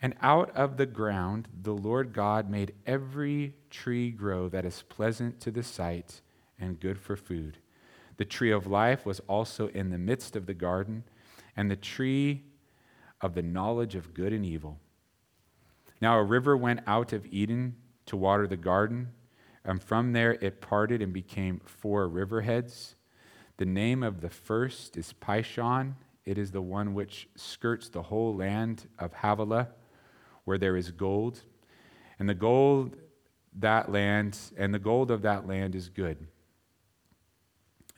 And 0.00 0.14
out 0.20 0.50
of 0.56 0.76
the 0.76 0.86
ground 0.86 1.46
the 1.62 1.74
Lord 1.74 2.12
God 2.12 2.50
made 2.50 2.74
every 2.86 3.54
tree 3.70 4.10
grow 4.10 4.48
that 4.48 4.64
is 4.64 4.82
pleasant 4.88 5.38
to 5.42 5.52
the 5.52 5.62
sight 5.62 6.22
and 6.58 6.80
good 6.80 6.98
for 6.98 7.14
food. 7.14 7.58
The 8.16 8.24
tree 8.24 8.50
of 8.50 8.66
life 8.66 9.06
was 9.06 9.20
also 9.28 9.68
in 9.68 9.90
the 9.90 9.98
midst 9.98 10.34
of 10.34 10.46
the 10.46 10.54
garden, 10.54 11.04
and 11.56 11.70
the 11.70 11.76
tree 11.76 12.42
of 13.22 13.34
the 13.34 13.42
knowledge 13.42 13.94
of 13.94 14.12
good 14.12 14.32
and 14.32 14.44
evil. 14.44 14.78
Now 16.00 16.18
a 16.18 16.24
river 16.24 16.56
went 16.56 16.80
out 16.86 17.12
of 17.12 17.24
Eden 17.26 17.76
to 18.06 18.16
water 18.16 18.46
the 18.46 18.56
garden, 18.56 19.12
and 19.64 19.80
from 19.80 20.12
there 20.12 20.32
it 20.32 20.60
parted 20.60 21.00
and 21.00 21.12
became 21.12 21.60
four 21.64 22.08
riverheads. 22.08 22.96
The 23.58 23.64
name 23.64 24.02
of 24.02 24.20
the 24.20 24.28
first 24.28 24.96
is 24.96 25.14
Pishon. 25.20 25.94
It 26.24 26.36
is 26.36 26.50
the 26.50 26.62
one 26.62 26.94
which 26.94 27.28
skirts 27.36 27.88
the 27.88 28.02
whole 28.02 28.34
land 28.34 28.88
of 28.98 29.12
Havilah, 29.12 29.68
where 30.44 30.58
there 30.58 30.76
is 30.76 30.90
gold. 30.90 31.42
And 32.18 32.28
the 32.28 32.34
gold 32.34 32.96
that 33.58 33.92
land, 33.92 34.38
and 34.56 34.74
the 34.74 34.78
gold 34.78 35.10
of 35.10 35.22
that 35.22 35.46
land 35.46 35.74
is 35.76 35.88
good. 35.88 36.26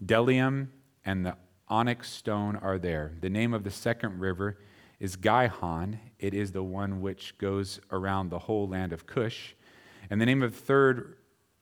Bdellium 0.05 0.69
and 1.05 1.25
the 1.25 1.37
onyx 1.69 2.11
stone 2.11 2.57
are 2.57 2.79
there. 2.79 3.13
The 3.21 3.31
name 3.31 3.55
of 3.55 3.65
the 3.65 3.71
second 3.71 4.21
river 4.21 4.59
is 5.01 5.17
Gihon. 5.17 5.99
It 6.19 6.35
is 6.35 6.53
the 6.53 6.63
one 6.63 7.01
which 7.01 7.37
goes 7.39 7.81
around 7.91 8.31
the 8.31 8.39
whole 8.39 8.69
land 8.69 8.93
of 8.93 9.07
Cush. 9.07 9.55
And 10.11 10.21
the 10.21 10.27
name 10.27 10.43
of 10.43 10.53
the 10.53 10.59
third 10.59 11.17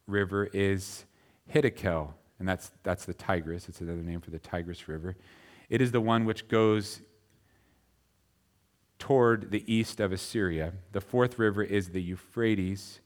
river 0.07 0.49
is 0.53 1.05
Hiddekel, 1.53 2.13
and 2.39 2.49
that's, 2.49 2.71
that's 2.83 3.05
the 3.05 3.15
Tigris. 3.15 3.69
It's 3.69 3.81
another 3.81 4.03
name 4.03 4.21
for 4.21 4.31
the 4.31 4.39
Tigris 4.39 4.89
River. 4.89 5.17
It 5.69 5.81
is 5.81 5.93
the 5.93 6.01
one 6.01 6.25
which 6.25 6.49
goes 6.49 7.01
toward 8.99 9.51
the 9.51 9.65
east 9.73 10.01
of 10.01 10.13
Assyria. 10.13 10.73
The 10.93 11.01
fourth 11.01 11.39
river 11.39 11.63
is 11.63 11.91
the 11.91 12.03
Euphrates. 12.03 13.01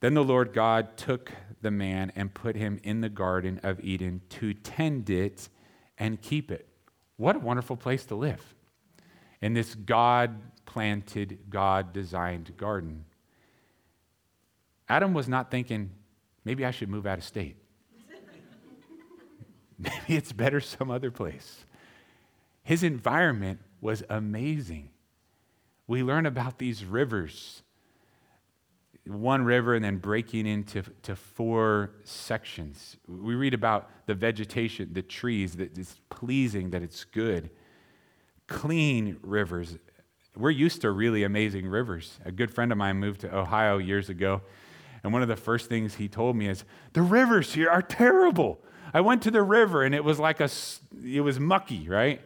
Then 0.00 0.14
the 0.14 0.24
Lord 0.24 0.52
God 0.52 0.96
took 0.96 1.32
the 1.62 1.70
man 1.70 2.12
and 2.14 2.32
put 2.32 2.56
him 2.56 2.80
in 2.82 3.00
the 3.00 3.08
Garden 3.08 3.60
of 3.62 3.80
Eden 3.80 4.22
to 4.30 4.54
tend 4.54 5.10
it 5.10 5.48
and 5.98 6.20
keep 6.22 6.50
it. 6.50 6.68
What 7.16 7.36
a 7.36 7.40
wonderful 7.40 7.76
place 7.76 8.04
to 8.06 8.14
live 8.14 8.54
in 9.40 9.54
this 9.54 9.74
God 9.74 10.40
planted, 10.66 11.38
God 11.48 11.92
designed 11.92 12.56
garden. 12.56 13.04
Adam 14.88 15.14
was 15.14 15.28
not 15.28 15.50
thinking, 15.50 15.90
maybe 16.44 16.64
I 16.64 16.70
should 16.70 16.88
move 16.88 17.06
out 17.06 17.18
of 17.18 17.24
state. 17.24 17.56
maybe 19.78 20.16
it's 20.16 20.32
better 20.32 20.60
some 20.60 20.90
other 20.90 21.10
place. 21.10 21.64
His 22.62 22.82
environment 22.82 23.60
was 23.80 24.02
amazing. 24.08 24.90
We 25.86 26.02
learn 26.02 26.26
about 26.26 26.58
these 26.58 26.84
rivers 26.84 27.62
one 29.06 29.44
river 29.44 29.74
and 29.74 29.84
then 29.84 29.96
breaking 29.96 30.46
into 30.46 30.82
to 31.02 31.16
four 31.16 31.92
sections. 32.04 32.96
We 33.08 33.34
read 33.34 33.54
about 33.54 33.90
the 34.06 34.14
vegetation, 34.14 34.92
the 34.92 35.02
trees, 35.02 35.56
that 35.56 35.76
it's 35.76 36.00
pleasing, 36.10 36.70
that 36.70 36.82
it's 36.82 37.04
good. 37.04 37.50
Clean 38.50 39.16
rivers. 39.22 39.78
We're 40.36 40.50
used 40.50 40.82
to 40.82 40.90
really 40.90 41.22
amazing 41.22 41.68
rivers. 41.68 42.18
A 42.24 42.32
good 42.32 42.52
friend 42.52 42.72
of 42.72 42.78
mine 42.78 42.96
moved 42.96 43.22
to 43.22 43.34
Ohio 43.34 43.78
years 43.78 44.08
ago, 44.08 44.42
and 45.02 45.12
one 45.12 45.22
of 45.22 45.28
the 45.28 45.36
first 45.36 45.68
things 45.68 45.94
he 45.94 46.08
told 46.08 46.36
me 46.36 46.48
is, 46.48 46.64
The 46.92 47.02
rivers 47.02 47.54
here 47.54 47.70
are 47.70 47.80
terrible. 47.80 48.60
I 48.92 49.00
went 49.02 49.22
to 49.22 49.30
the 49.30 49.42
river 49.42 49.84
and 49.84 49.94
it 49.94 50.02
was 50.02 50.18
like 50.18 50.40
a, 50.40 50.50
it 51.04 51.20
was 51.20 51.38
mucky, 51.38 51.88
right? 51.88 52.20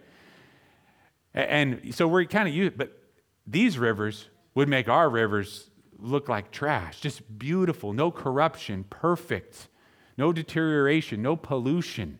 And 1.34 1.94
so 1.94 2.08
we're 2.08 2.24
kind 2.24 2.48
of 2.48 2.54
used, 2.54 2.78
but 2.78 2.98
these 3.46 3.78
rivers 3.78 4.28
would 4.54 4.68
make 4.68 4.88
our 4.88 5.10
rivers 5.10 5.68
look 5.98 6.28
like 6.28 6.50
trash, 6.50 7.00
just 7.00 7.38
beautiful, 7.38 7.92
no 7.92 8.10
corruption, 8.10 8.84
perfect, 8.88 9.68
no 10.16 10.32
deterioration, 10.32 11.20
no 11.20 11.36
pollution. 11.36 12.18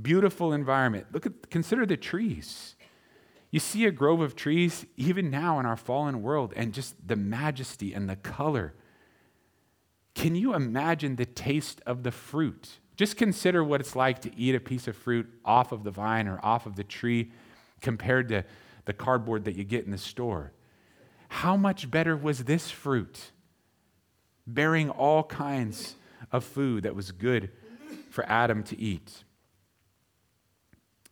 Beautiful 0.00 0.52
environment. 0.52 1.06
Look 1.12 1.26
at 1.26 1.50
consider 1.50 1.86
the 1.86 1.96
trees. 1.96 2.73
You 3.54 3.60
see 3.60 3.84
a 3.84 3.92
grove 3.92 4.20
of 4.20 4.34
trees 4.34 4.84
even 4.96 5.30
now 5.30 5.60
in 5.60 5.64
our 5.64 5.76
fallen 5.76 6.22
world 6.22 6.52
and 6.56 6.74
just 6.74 6.96
the 7.06 7.14
majesty 7.14 7.94
and 7.94 8.10
the 8.10 8.16
color. 8.16 8.74
Can 10.16 10.34
you 10.34 10.54
imagine 10.54 11.14
the 11.14 11.24
taste 11.24 11.80
of 11.86 12.02
the 12.02 12.10
fruit? 12.10 12.80
Just 12.96 13.16
consider 13.16 13.62
what 13.62 13.80
it's 13.80 13.94
like 13.94 14.20
to 14.22 14.36
eat 14.36 14.56
a 14.56 14.58
piece 14.60 14.88
of 14.88 14.96
fruit 14.96 15.32
off 15.44 15.70
of 15.70 15.84
the 15.84 15.92
vine 15.92 16.26
or 16.26 16.40
off 16.42 16.66
of 16.66 16.74
the 16.74 16.82
tree 16.82 17.30
compared 17.80 18.28
to 18.30 18.44
the 18.86 18.92
cardboard 18.92 19.44
that 19.44 19.54
you 19.54 19.62
get 19.62 19.84
in 19.84 19.92
the 19.92 19.98
store. 19.98 20.50
How 21.28 21.56
much 21.56 21.88
better 21.88 22.16
was 22.16 22.42
this 22.46 22.72
fruit? 22.72 23.30
Bearing 24.48 24.90
all 24.90 25.22
kinds 25.22 25.94
of 26.32 26.42
food 26.42 26.82
that 26.82 26.96
was 26.96 27.12
good 27.12 27.52
for 28.10 28.28
Adam 28.28 28.64
to 28.64 28.80
eat. 28.80 29.22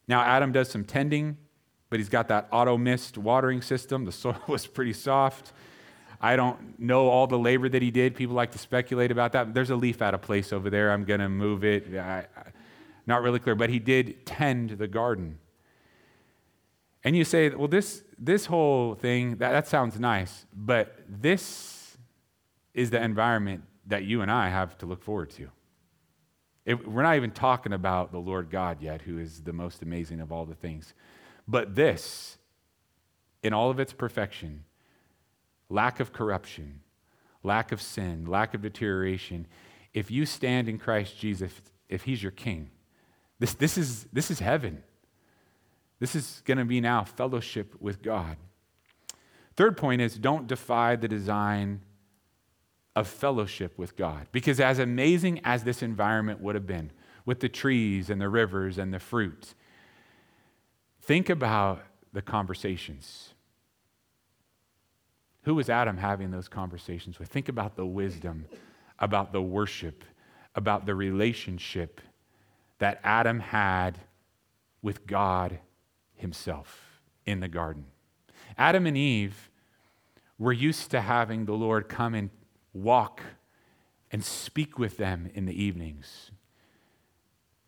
Now, 0.09 0.22
Adam 0.22 0.50
does 0.50 0.68
some 0.70 0.85
tending, 0.85 1.37
but 1.92 2.00
he's 2.00 2.09
got 2.09 2.28
that 2.28 2.48
auto 2.50 2.78
mist 2.78 3.18
watering 3.18 3.61
system. 3.61 4.07
The 4.07 4.12
soil 4.12 4.40
was 4.48 4.66
pretty 4.66 4.94
soft. 4.94 5.52
I 6.22 6.37
don't 6.37 6.81
know 6.81 7.11
all 7.11 7.26
the 7.26 7.38
labor 7.38 7.68
that 7.68 7.83
he 7.83 7.90
did. 7.90 8.14
People 8.14 8.35
like 8.35 8.52
to 8.52 8.59
speculate 8.59 9.11
about 9.11 9.33
that. 9.33 9.52
There's 9.52 9.68
a 9.68 9.76
leaf 9.76 10.00
out 10.00 10.14
of 10.14 10.22
place 10.22 10.55
over 10.55 10.70
there. 10.70 10.90
I'm 10.90 11.05
going 11.05 11.20
to 11.20 11.28
move 11.28 11.64
it. 11.64 11.94
I, 11.94 12.20
I, 12.35 12.44
not 13.05 13.20
really 13.20 13.40
clear, 13.40 13.55
but 13.55 13.68
he 13.68 13.78
did 13.78 14.24
tend 14.24 14.70
the 14.70 14.88
garden. 14.88 15.38
And 17.05 17.14
you 17.14 17.24
say, 17.24 17.50
well, 17.50 17.68
this, 17.68 18.05
this 18.18 18.46
whole 18.46 18.94
thing, 18.94 19.37
that, 19.37 19.50
that 19.50 19.68
sounds 19.68 20.00
nice, 20.00 20.46
but 20.57 20.96
this 21.07 21.98
is 22.72 22.88
the 22.88 23.02
environment 23.02 23.64
that 23.87 24.05
you 24.05 24.22
and 24.22 24.31
I 24.31 24.48
have 24.48 24.78
to 24.78 24.87
look 24.87 25.02
forward 25.02 25.28
to. 25.33 25.50
We're 26.64 27.02
not 27.02 27.16
even 27.16 27.33
talking 27.33 27.74
about 27.74 28.12
the 28.12 28.18
Lord 28.18 28.48
God 28.48 28.81
yet, 28.81 29.02
who 29.02 29.18
is 29.18 29.42
the 29.42 29.52
most 29.52 29.83
amazing 29.83 30.22
of 30.22 30.33
all 30.33 30.46
the 30.46 30.55
things. 30.55 30.94
But 31.52 31.74
this, 31.74 32.38
in 33.42 33.52
all 33.52 33.70
of 33.70 33.78
its 33.78 33.92
perfection, 33.92 34.64
lack 35.68 36.00
of 36.00 36.10
corruption, 36.10 36.80
lack 37.42 37.72
of 37.72 37.82
sin, 37.82 38.24
lack 38.24 38.54
of 38.54 38.62
deterioration, 38.62 39.46
if 39.92 40.10
you 40.10 40.24
stand 40.24 40.66
in 40.66 40.78
Christ 40.78 41.18
Jesus, 41.18 41.52
if 41.90 42.04
He's 42.04 42.22
your 42.22 42.32
King, 42.32 42.70
this, 43.38 43.52
this, 43.52 43.76
is, 43.76 44.06
this 44.14 44.30
is 44.30 44.38
heaven. 44.38 44.82
This 46.00 46.14
is 46.14 46.40
going 46.46 46.56
to 46.56 46.64
be 46.64 46.80
now 46.80 47.04
fellowship 47.04 47.74
with 47.78 48.00
God. 48.00 48.38
Third 49.54 49.76
point 49.76 50.00
is 50.00 50.14
don't 50.14 50.46
defy 50.46 50.96
the 50.96 51.06
design 51.06 51.82
of 52.96 53.06
fellowship 53.06 53.76
with 53.76 53.94
God. 53.94 54.26
Because 54.32 54.58
as 54.58 54.78
amazing 54.78 55.42
as 55.44 55.64
this 55.64 55.82
environment 55.82 56.40
would 56.40 56.54
have 56.54 56.66
been, 56.66 56.92
with 57.26 57.40
the 57.40 57.48
trees 57.50 58.08
and 58.08 58.22
the 58.22 58.30
rivers 58.30 58.78
and 58.78 58.94
the 58.94 58.98
fruit, 58.98 59.52
think 61.02 61.28
about 61.28 61.84
the 62.12 62.22
conversations. 62.22 63.34
Who 65.42 65.54
was 65.54 65.68
Adam 65.68 65.96
having 65.96 66.30
those 66.30 66.48
conversations 66.48 67.18
with? 67.18 67.28
Think 67.28 67.48
about 67.48 67.76
the 67.76 67.86
wisdom, 67.86 68.46
about 68.98 69.32
the 69.32 69.42
worship, 69.42 70.04
about 70.54 70.86
the 70.86 70.94
relationship 70.94 72.00
that 72.78 73.00
Adam 73.02 73.40
had 73.40 73.98
with 74.82 75.06
God 75.06 75.58
himself 76.14 77.00
in 77.26 77.40
the 77.40 77.48
garden. 77.48 77.86
Adam 78.58 78.86
and 78.86 78.96
Eve 78.96 79.50
were 80.38 80.52
used 80.52 80.90
to 80.90 81.00
having 81.00 81.44
the 81.46 81.52
Lord 81.52 81.88
come 81.88 82.14
and 82.14 82.30
walk 82.72 83.22
and 84.10 84.24
speak 84.24 84.78
with 84.78 84.96
them 84.96 85.30
in 85.34 85.46
the 85.46 85.62
evenings. 85.62 86.30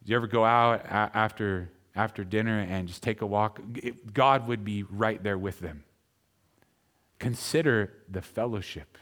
Did 0.00 0.10
you 0.10 0.16
ever 0.16 0.26
go 0.26 0.44
out 0.44 0.84
after, 0.86 1.70
after 1.94 2.24
dinner 2.24 2.61
and 2.61 2.88
just 2.88 3.02
take 3.02 3.22
a 3.22 3.26
walk? 3.26 3.61
God 4.12 4.48
would 4.48 4.64
be 4.64 4.83
right 4.83 5.22
there 5.22 5.38
with 5.38 5.61
them. 5.61 5.85
Consider 7.18 7.92
the 8.09 8.22
fellowship. 8.22 8.98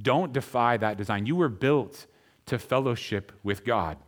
Don't 0.00 0.32
defy 0.32 0.76
that 0.76 0.96
design. 0.96 1.26
You 1.26 1.36
were 1.36 1.48
built 1.48 2.06
to 2.46 2.58
fellowship 2.58 3.32
with 3.42 3.64
God. 3.64 3.98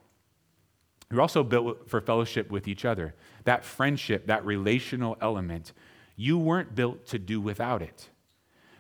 You're 1.11 1.21
also 1.21 1.43
built 1.43 1.88
for 1.88 2.01
fellowship 2.01 2.51
with 2.51 2.69
each 2.69 2.85
other. 2.85 3.14
That 3.45 3.64
friendship, 3.64 4.27
that 4.27 4.45
relational 4.45 5.16
element, 5.21 5.73
you 6.16 6.38
weren't 6.38 6.75
built 6.75 7.07
to 7.07 7.19
do 7.19 7.40
without 7.40 7.83
it. 7.83 8.09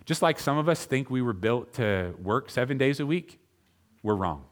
Just 0.04 0.22
like 0.22 0.38
some 0.38 0.56
of 0.56 0.68
us 0.68 0.84
think 0.84 1.10
we 1.10 1.22
were 1.22 1.32
built 1.32 1.74
to 1.74 2.14
work 2.22 2.50
seven 2.50 2.78
days 2.78 3.00
a 3.00 3.06
week, 3.06 3.40
we're 4.02 4.14
wrong. 4.14 4.44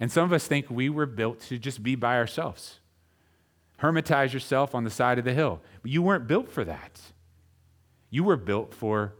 And 0.00 0.10
some 0.10 0.24
of 0.24 0.32
us 0.32 0.46
think 0.46 0.70
we 0.70 0.88
were 0.88 1.06
built 1.06 1.40
to 1.42 1.58
just 1.58 1.82
be 1.82 1.94
by 1.94 2.16
ourselves. 2.16 2.80
Hermitize 3.82 4.32
yourself 4.32 4.74
on 4.74 4.84
the 4.84 4.90
side 4.90 5.18
of 5.18 5.24
the 5.24 5.34
hill. 5.34 5.60
But 5.82 5.90
you 5.90 6.02
weren't 6.02 6.26
built 6.26 6.48
for 6.48 6.64
that. 6.64 7.00
You 8.10 8.24
were 8.24 8.36
built 8.36 8.72
for 8.72 9.14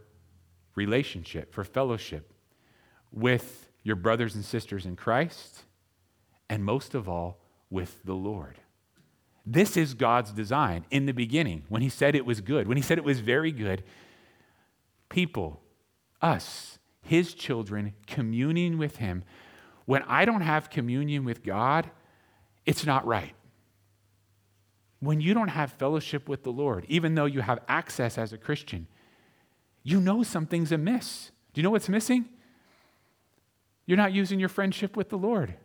relationship, 0.75 1.53
for 1.53 1.63
fellowship 1.63 2.33
with 3.11 3.69
your 3.83 3.95
brothers 3.95 4.35
and 4.35 4.45
sisters 4.45 4.85
in 4.85 4.95
Christ, 4.95 5.63
and 6.49 6.63
most 6.63 6.95
of 6.95 7.09
all, 7.09 7.39
with 7.69 8.03
the 8.05 8.13
Lord. 8.13 8.59
This 9.45 9.75
is 9.75 9.93
God's 9.93 10.31
design 10.31 10.85
in 10.89 11.05
the 11.05 11.11
beginning 11.11 11.63
when 11.67 11.81
He 11.81 11.89
said 11.89 12.15
it 12.15 12.25
was 12.25 12.39
good, 12.39 12.67
when 12.67 12.77
He 12.77 12.83
said 12.83 12.97
it 12.97 13.03
was 13.03 13.19
very 13.19 13.51
good. 13.51 13.83
People 15.09 15.63
us, 16.23 16.79
his 17.01 17.33
children, 17.33 17.93
communing 18.07 18.77
with 18.77 18.95
him. 18.95 19.23
When 19.85 20.01
I 20.03 20.23
don't 20.25 20.41
have 20.41 20.69
communion 20.69 21.25
with 21.25 21.43
God, 21.43 21.91
it's 22.65 22.85
not 22.85 23.05
right. 23.05 23.35
When 25.03 25.19
you 25.19 25.33
don't 25.33 25.49
have 25.49 25.73
fellowship 25.73 26.29
with 26.29 26.43
the 26.43 26.51
Lord, 26.51 26.85
even 26.87 27.15
though 27.15 27.25
you 27.25 27.41
have 27.41 27.59
access 27.67 28.17
as 28.17 28.31
a 28.31 28.37
Christian, 28.37 28.87
you 29.83 29.99
know 29.99 30.23
something's 30.23 30.71
amiss. 30.71 31.31
Do 31.53 31.59
you 31.59 31.63
know 31.63 31.71
what's 31.71 31.89
missing? 31.89 32.29
You're 33.85 33.97
not 33.97 34.13
using 34.13 34.39
your 34.39 34.47
friendship 34.47 34.95
with 34.95 35.09
the 35.09 35.17
Lord. 35.17 35.55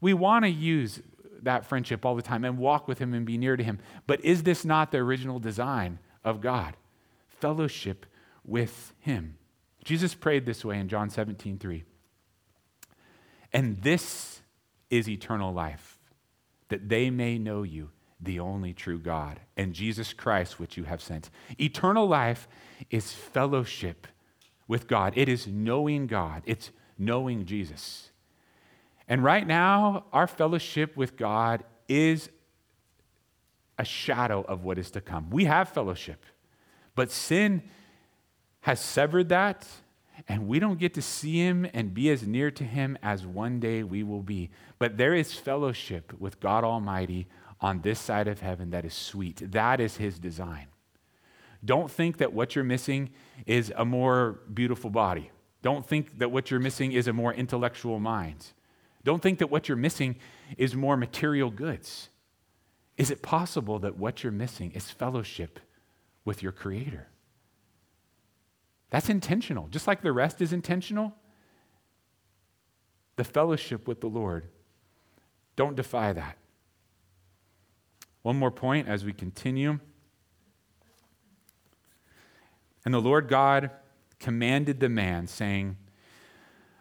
We 0.00 0.14
want 0.14 0.46
to 0.46 0.50
use 0.50 1.02
that 1.42 1.66
friendship 1.66 2.06
all 2.06 2.14
the 2.14 2.22
time 2.22 2.46
and 2.46 2.56
walk 2.56 2.88
with 2.88 2.98
Him 2.98 3.12
and 3.12 3.26
be 3.26 3.36
near 3.36 3.58
to 3.58 3.62
Him. 3.62 3.78
But 4.06 4.24
is 4.24 4.42
this 4.42 4.64
not 4.64 4.90
the 4.90 4.98
original 4.98 5.38
design 5.38 5.98
of 6.24 6.40
God? 6.40 6.74
Fellowship 7.28 8.06
with 8.42 8.94
Him. 9.00 9.36
Jesus 9.84 10.14
prayed 10.14 10.46
this 10.46 10.64
way 10.64 10.78
in 10.78 10.88
John 10.88 11.10
17, 11.10 11.58
3. 11.58 11.84
And 13.52 13.82
this 13.82 14.40
is 14.88 15.10
eternal 15.10 15.52
life, 15.52 15.98
that 16.68 16.88
they 16.88 17.10
may 17.10 17.36
know 17.38 17.64
you, 17.64 17.90
the 18.22 18.40
only 18.40 18.72
true 18.72 18.98
God, 18.98 19.40
and 19.56 19.72
Jesus 19.72 20.12
Christ, 20.12 20.60
which 20.60 20.76
you 20.76 20.84
have 20.84 21.02
sent. 21.02 21.30
Eternal 21.58 22.06
life 22.06 22.46
is 22.90 23.12
fellowship 23.12 24.06
with 24.68 24.86
God, 24.86 25.12
it 25.16 25.28
is 25.28 25.46
knowing 25.46 26.06
God, 26.06 26.42
it's 26.46 26.70
knowing 26.98 27.44
Jesus. 27.44 28.10
And 29.08 29.22
right 29.24 29.46
now, 29.46 30.04
our 30.12 30.26
fellowship 30.26 30.96
with 30.96 31.16
God 31.16 31.64
is 31.88 32.30
a 33.78 33.84
shadow 33.84 34.42
of 34.42 34.62
what 34.62 34.78
is 34.78 34.90
to 34.92 35.00
come. 35.00 35.28
We 35.30 35.46
have 35.46 35.68
fellowship, 35.68 36.24
but 36.94 37.10
sin 37.10 37.62
has 38.60 38.80
severed 38.80 39.28
that, 39.30 39.66
and 40.28 40.46
we 40.46 40.60
don't 40.60 40.78
get 40.78 40.94
to 40.94 41.02
see 41.02 41.38
him 41.38 41.66
and 41.74 41.92
be 41.92 42.08
as 42.10 42.26
near 42.26 42.50
to 42.52 42.64
him 42.64 42.96
as 43.02 43.26
one 43.26 43.58
day 43.58 43.82
we 43.82 44.04
will 44.04 44.22
be. 44.22 44.50
But 44.78 44.96
there 44.96 45.14
is 45.14 45.34
fellowship 45.34 46.12
with 46.18 46.38
God 46.38 46.62
Almighty 46.62 47.26
on 47.62 47.80
this 47.80 48.00
side 48.00 48.28
of 48.28 48.40
heaven 48.40 48.70
that 48.70 48.84
is 48.84 48.92
sweet. 48.92 49.52
That 49.52 49.80
is 49.80 49.96
his 49.96 50.18
design. 50.18 50.66
Don't 51.64 51.90
think 51.90 52.18
that 52.18 52.32
what 52.32 52.56
you're 52.56 52.64
missing 52.64 53.10
is 53.46 53.72
a 53.76 53.84
more 53.84 54.40
beautiful 54.52 54.90
body. 54.90 55.30
Don't 55.62 55.86
think 55.86 56.18
that 56.18 56.32
what 56.32 56.50
you're 56.50 56.58
missing 56.58 56.90
is 56.90 57.06
a 57.06 57.12
more 57.12 57.32
intellectual 57.32 58.00
mind. 58.00 58.46
Don't 59.04 59.22
think 59.22 59.38
that 59.38 59.50
what 59.50 59.68
you're 59.68 59.76
missing 59.76 60.16
is 60.58 60.74
more 60.74 60.96
material 60.96 61.50
goods. 61.50 62.08
Is 62.96 63.12
it 63.12 63.22
possible 63.22 63.78
that 63.78 63.96
what 63.96 64.22
you're 64.22 64.32
missing 64.32 64.72
is 64.72 64.90
fellowship 64.90 65.60
with 66.24 66.42
your 66.42 66.52
Creator? 66.52 67.08
That's 68.90 69.08
intentional. 69.08 69.68
Just 69.68 69.86
like 69.86 70.02
the 70.02 70.12
rest 70.12 70.42
is 70.42 70.52
intentional, 70.52 71.14
the 73.16 73.24
fellowship 73.24 73.86
with 73.86 74.00
the 74.00 74.08
Lord. 74.08 74.48
Don't 75.56 75.76
defy 75.76 76.12
that. 76.12 76.36
One 78.22 78.36
more 78.36 78.50
point 78.50 78.88
as 78.88 79.04
we 79.04 79.12
continue. 79.12 79.78
And 82.84 82.94
the 82.94 83.00
Lord 83.00 83.28
God 83.28 83.70
commanded 84.18 84.80
the 84.80 84.88
man, 84.88 85.26
saying, 85.26 85.76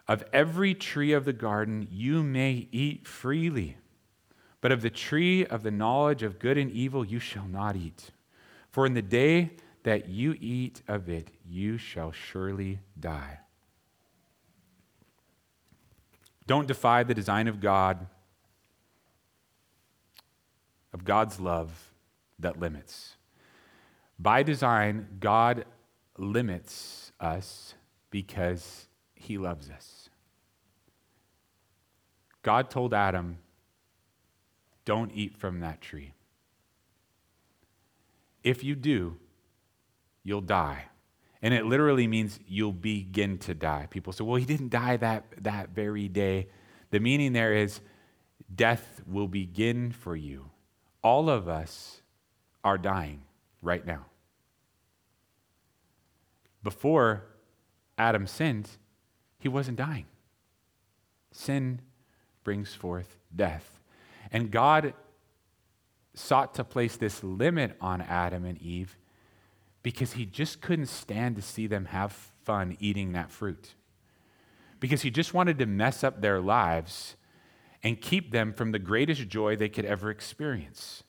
Of 0.07 0.23
every 0.31 0.73
tree 0.73 1.13
of 1.13 1.25
the 1.25 1.33
garden 1.33 1.87
you 1.91 2.23
may 2.23 2.67
eat 2.71 3.07
freely, 3.07 3.77
but 4.61 4.71
of 4.71 4.81
the 4.81 4.89
tree 4.89 5.45
of 5.45 5.63
the 5.63 5.71
knowledge 5.71 6.23
of 6.23 6.39
good 6.39 6.57
and 6.57 6.71
evil 6.71 7.03
you 7.03 7.19
shall 7.19 7.47
not 7.47 7.75
eat. 7.75 8.11
For 8.69 8.85
in 8.85 8.93
the 8.93 9.01
day 9.01 9.51
that 9.83 10.07
you 10.07 10.35
eat 10.39 10.81
of 10.87 11.09
it, 11.09 11.31
you 11.47 11.77
shall 11.77 12.11
surely 12.11 12.79
die. 12.99 13.39
Don't 16.47 16.67
defy 16.67 17.03
the 17.03 17.13
design 17.13 17.47
of 17.47 17.59
God, 17.59 18.07
of 20.93 21.03
God's 21.05 21.39
love 21.39 21.93
that 22.39 22.59
limits. 22.59 23.15
By 24.19 24.43
design, 24.43 25.07
God 25.19 25.65
limits 26.17 27.11
us 27.19 27.75
because 28.09 28.87
he 29.15 29.37
loves 29.37 29.69
us. 29.69 30.09
God 32.43 32.69
told 32.69 32.93
Adam, 32.93 33.37
Don't 34.85 35.11
eat 35.11 35.37
from 35.37 35.59
that 35.59 35.81
tree. 35.81 36.13
If 38.43 38.63
you 38.63 38.75
do, 38.75 39.17
you'll 40.23 40.41
die. 40.41 40.85
And 41.41 41.53
it 41.53 41.65
literally 41.65 42.07
means 42.07 42.39
you'll 42.47 42.71
begin 42.71 43.37
to 43.39 43.55
die. 43.55 43.87
People 43.89 44.13
say, 44.13 44.23
well, 44.23 44.35
he 44.35 44.45
didn't 44.45 44.69
die 44.69 44.97
that, 44.97 45.25
that 45.41 45.69
very 45.69 46.07
day. 46.07 46.49
The 46.91 46.99
meaning 46.99 47.33
there 47.33 47.53
is 47.53 47.81
death 48.53 49.01
will 49.07 49.27
begin 49.27 49.91
for 49.91 50.15
you. 50.15 50.50
All 51.03 51.29
of 51.29 51.47
us 51.47 52.01
are 52.63 52.77
dying 52.77 53.21
right 53.61 53.85
now. 53.85 54.05
Before 56.63 57.23
Adam 57.97 58.27
sinned, 58.27 58.69
he 59.39 59.49
wasn't 59.49 59.77
dying. 59.77 60.05
Sin 61.31 61.81
brings 62.43 62.73
forth 62.73 63.17
death. 63.35 63.79
And 64.31 64.51
God 64.51 64.93
sought 66.13 66.53
to 66.55 66.63
place 66.63 66.97
this 66.97 67.23
limit 67.23 67.75
on 67.81 68.01
Adam 68.01 68.45
and 68.45 68.61
Eve 68.61 68.97
because 69.83 70.13
he 70.13 70.25
just 70.25 70.61
couldn't 70.61 70.87
stand 70.87 71.35
to 71.35 71.41
see 71.41 71.67
them 71.67 71.85
have 71.85 72.11
fun 72.43 72.77
eating 72.79 73.13
that 73.13 73.31
fruit. 73.31 73.73
Because 74.79 75.01
he 75.01 75.09
just 75.09 75.33
wanted 75.33 75.57
to 75.59 75.65
mess 75.65 76.03
up 76.03 76.21
their 76.21 76.39
lives 76.41 77.15
and 77.83 77.99
keep 77.99 78.31
them 78.31 78.53
from 78.53 78.71
the 78.71 78.79
greatest 78.79 79.27
joy 79.27 79.55
they 79.55 79.69
could 79.69 79.85
ever 79.85 80.09
experience. 80.09 81.03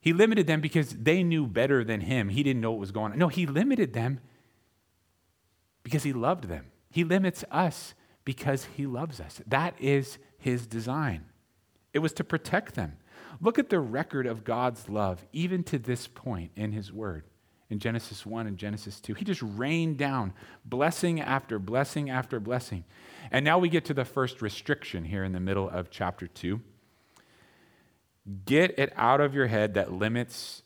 He 0.00 0.12
limited 0.12 0.46
them 0.46 0.60
because 0.60 0.90
they 0.90 1.22
knew 1.22 1.46
better 1.46 1.84
than 1.84 2.00
him. 2.00 2.28
He 2.28 2.42
didn't 2.42 2.60
know 2.60 2.72
what 2.72 2.80
was 2.80 2.90
going 2.90 3.12
on. 3.12 3.18
No, 3.18 3.28
he 3.28 3.46
limited 3.46 3.92
them 3.92 4.20
because 5.84 6.02
he 6.02 6.12
loved 6.12 6.48
them. 6.48 6.66
He 6.90 7.04
limits 7.04 7.44
us 7.50 7.94
because 8.24 8.66
he 8.76 8.86
loves 8.86 9.20
us. 9.20 9.40
That 9.46 9.74
is 9.78 10.18
his 10.38 10.66
design. 10.66 11.26
It 11.92 12.00
was 12.00 12.12
to 12.14 12.24
protect 12.24 12.74
them. 12.74 12.96
Look 13.40 13.58
at 13.58 13.70
the 13.70 13.80
record 13.80 14.26
of 14.26 14.44
God's 14.44 14.88
love, 14.88 15.24
even 15.32 15.62
to 15.64 15.78
this 15.78 16.06
point 16.06 16.52
in 16.56 16.72
His 16.72 16.92
Word. 16.92 17.24
In 17.72 17.78
Genesis 17.78 18.26
1 18.26 18.46
and 18.46 18.58
Genesis 18.58 19.00
2, 19.00 19.14
He 19.14 19.24
just 19.24 19.40
rained 19.40 19.96
down 19.96 20.34
blessing 20.62 21.22
after 21.22 21.58
blessing 21.58 22.10
after 22.10 22.38
blessing. 22.38 22.84
And 23.30 23.46
now 23.46 23.58
we 23.58 23.70
get 23.70 23.86
to 23.86 23.94
the 23.94 24.04
first 24.04 24.42
restriction 24.42 25.06
here 25.06 25.24
in 25.24 25.32
the 25.32 25.40
middle 25.40 25.70
of 25.70 25.88
chapter 25.88 26.26
2. 26.26 26.60
Get 28.44 28.78
it 28.78 28.92
out 28.94 29.22
of 29.22 29.34
your 29.34 29.46
head 29.46 29.72
that 29.72 29.90
limits 29.90 30.64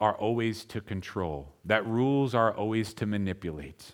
are 0.00 0.16
always 0.16 0.64
to 0.64 0.80
control, 0.80 1.54
that 1.64 1.86
rules 1.86 2.34
are 2.34 2.52
always 2.52 2.94
to 2.94 3.06
manipulate 3.06 3.92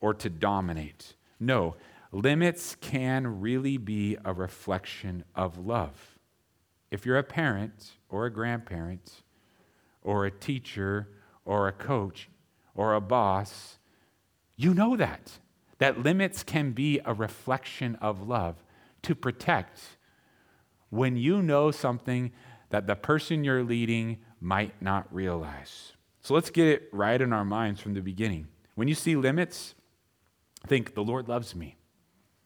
or 0.00 0.14
to 0.14 0.30
dominate. 0.30 1.16
No, 1.40 1.74
limits 2.12 2.76
can 2.80 3.40
really 3.40 3.78
be 3.78 4.16
a 4.24 4.32
reflection 4.32 5.24
of 5.34 5.58
love. 5.58 6.20
If 6.92 7.04
you're 7.04 7.18
a 7.18 7.24
parent 7.24 7.94
or 8.08 8.26
a 8.26 8.30
grandparent 8.30 9.24
or 10.04 10.24
a 10.24 10.30
teacher 10.30 11.08
or 11.50 11.66
a 11.66 11.72
coach 11.72 12.28
or 12.76 12.94
a 12.94 13.00
boss, 13.00 13.78
you 14.54 14.72
know 14.72 14.96
that. 14.96 15.32
That 15.78 16.00
limits 16.00 16.44
can 16.44 16.70
be 16.70 17.00
a 17.04 17.12
reflection 17.12 17.96
of 17.96 18.28
love 18.28 18.62
to 19.02 19.16
protect 19.16 19.80
when 20.90 21.16
you 21.16 21.42
know 21.42 21.72
something 21.72 22.30
that 22.68 22.86
the 22.86 22.94
person 22.94 23.42
you're 23.42 23.64
leading 23.64 24.18
might 24.40 24.80
not 24.80 25.12
realize. 25.12 25.94
So 26.20 26.34
let's 26.34 26.50
get 26.50 26.68
it 26.68 26.88
right 26.92 27.20
in 27.20 27.32
our 27.32 27.44
minds 27.44 27.80
from 27.80 27.94
the 27.94 28.00
beginning. 28.00 28.46
When 28.76 28.86
you 28.86 28.94
see 28.94 29.16
limits, 29.16 29.74
think, 30.68 30.94
the 30.94 31.02
Lord 31.02 31.28
loves 31.28 31.56
me. 31.56 31.78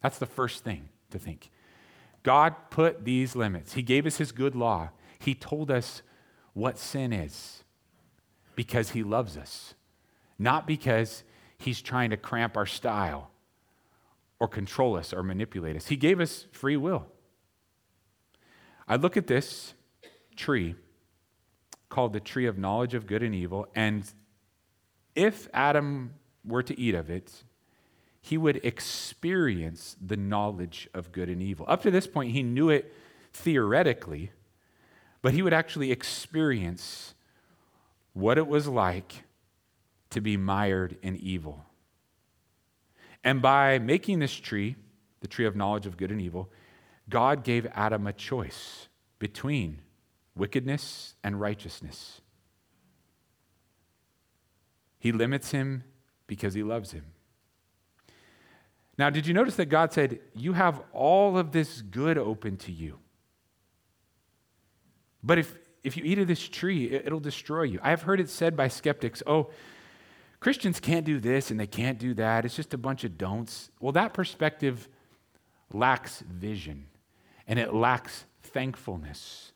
That's 0.02 0.18
the 0.18 0.24
first 0.24 0.64
thing 0.64 0.88
to 1.10 1.18
think. 1.18 1.50
God 2.22 2.54
put 2.70 3.04
these 3.04 3.36
limits. 3.36 3.74
He 3.74 3.82
gave 3.82 4.06
us 4.06 4.16
His 4.16 4.32
good 4.32 4.54
law. 4.54 4.90
He 5.18 5.34
told 5.34 5.70
us 5.70 6.00
what 6.54 6.78
sin 6.78 7.12
is 7.12 7.63
because 8.56 8.90
He 8.90 9.02
loves 9.02 9.36
us. 9.36 9.74
not 10.38 10.66
because 10.66 11.22
he's 11.58 11.80
trying 11.80 12.10
to 12.10 12.16
cramp 12.16 12.56
our 12.56 12.66
style 12.66 13.30
or 14.40 14.48
control 14.48 14.96
us 14.96 15.12
or 15.12 15.22
manipulate 15.22 15.76
us. 15.76 15.86
He 15.86 15.96
gave 15.96 16.20
us 16.20 16.46
free 16.52 16.76
will. 16.76 17.06
I 18.86 18.96
look 18.96 19.16
at 19.16 19.26
this 19.28 19.74
tree 20.36 20.74
called 21.88 22.12
the 22.12 22.20
tree 22.20 22.46
of 22.46 22.58
knowledge 22.58 22.94
of 22.94 23.06
good 23.06 23.22
and 23.22 23.34
evil, 23.34 23.68
and 23.74 24.12
if 25.14 25.48
Adam 25.54 26.14
were 26.44 26.62
to 26.64 26.78
eat 26.78 26.94
of 26.94 27.08
it, 27.08 27.44
he 28.20 28.36
would 28.36 28.56
experience 28.64 29.96
the 30.04 30.16
knowledge 30.16 30.88
of 30.92 31.12
good 31.12 31.28
and 31.28 31.40
evil. 31.40 31.64
Up 31.68 31.82
to 31.82 31.90
this 31.90 32.06
point, 32.08 32.32
he 32.32 32.42
knew 32.42 32.68
it 32.70 32.92
theoretically, 33.32 34.32
but 35.22 35.32
he 35.32 35.42
would 35.42 35.54
actually 35.54 35.92
experience 35.92 37.13
what 38.14 38.38
it 38.38 38.46
was 38.46 38.66
like 38.66 39.24
to 40.10 40.20
be 40.20 40.36
mired 40.36 40.96
in 41.02 41.16
evil. 41.16 41.66
And 43.22 43.42
by 43.42 43.78
making 43.78 44.20
this 44.20 44.34
tree, 44.34 44.76
the 45.20 45.28
tree 45.28 45.44
of 45.44 45.56
knowledge 45.56 45.86
of 45.86 45.96
good 45.96 46.10
and 46.10 46.20
evil, 46.20 46.50
God 47.08 47.44
gave 47.44 47.66
Adam 47.74 48.06
a 48.06 48.12
choice 48.12 48.88
between 49.18 49.80
wickedness 50.36 51.14
and 51.22 51.40
righteousness. 51.40 52.20
He 54.98 55.12
limits 55.12 55.50
him 55.50 55.84
because 56.26 56.54
he 56.54 56.62
loves 56.62 56.92
him. 56.92 57.04
Now, 58.96 59.10
did 59.10 59.26
you 59.26 59.34
notice 59.34 59.56
that 59.56 59.66
God 59.66 59.92
said, 59.92 60.20
You 60.34 60.52
have 60.52 60.80
all 60.92 61.36
of 61.36 61.52
this 61.52 61.82
good 61.82 62.16
open 62.16 62.56
to 62.58 62.72
you? 62.72 62.98
But 65.22 65.38
if, 65.38 65.56
if 65.84 65.96
you 65.96 66.04
eat 66.04 66.18
of 66.18 66.26
this 66.26 66.46
tree, 66.46 66.86
it, 66.86 67.06
it'll 67.06 67.20
destroy 67.20 67.62
you. 67.62 67.78
I 67.82 67.90
have 67.90 68.02
heard 68.02 68.20
it 68.20 68.28
said 68.28 68.56
by 68.56 68.68
skeptics, 68.68 69.22
Oh, 69.26 69.50
Christians 70.40 70.80
can't 70.80 71.06
do 71.06 71.20
this 71.20 71.50
and 71.50 71.58
they 71.58 71.66
can't 71.66 71.98
do 71.98 72.14
that. 72.14 72.44
It's 72.44 72.56
just 72.56 72.74
a 72.74 72.78
bunch 72.78 73.04
of 73.04 73.16
don'ts. 73.16 73.70
Well, 73.80 73.92
that 73.92 74.12
perspective 74.12 74.88
lacks 75.72 76.20
vision 76.20 76.86
and 77.46 77.58
it 77.58 77.72
lacks 77.72 78.24
thankfulness 78.42 79.52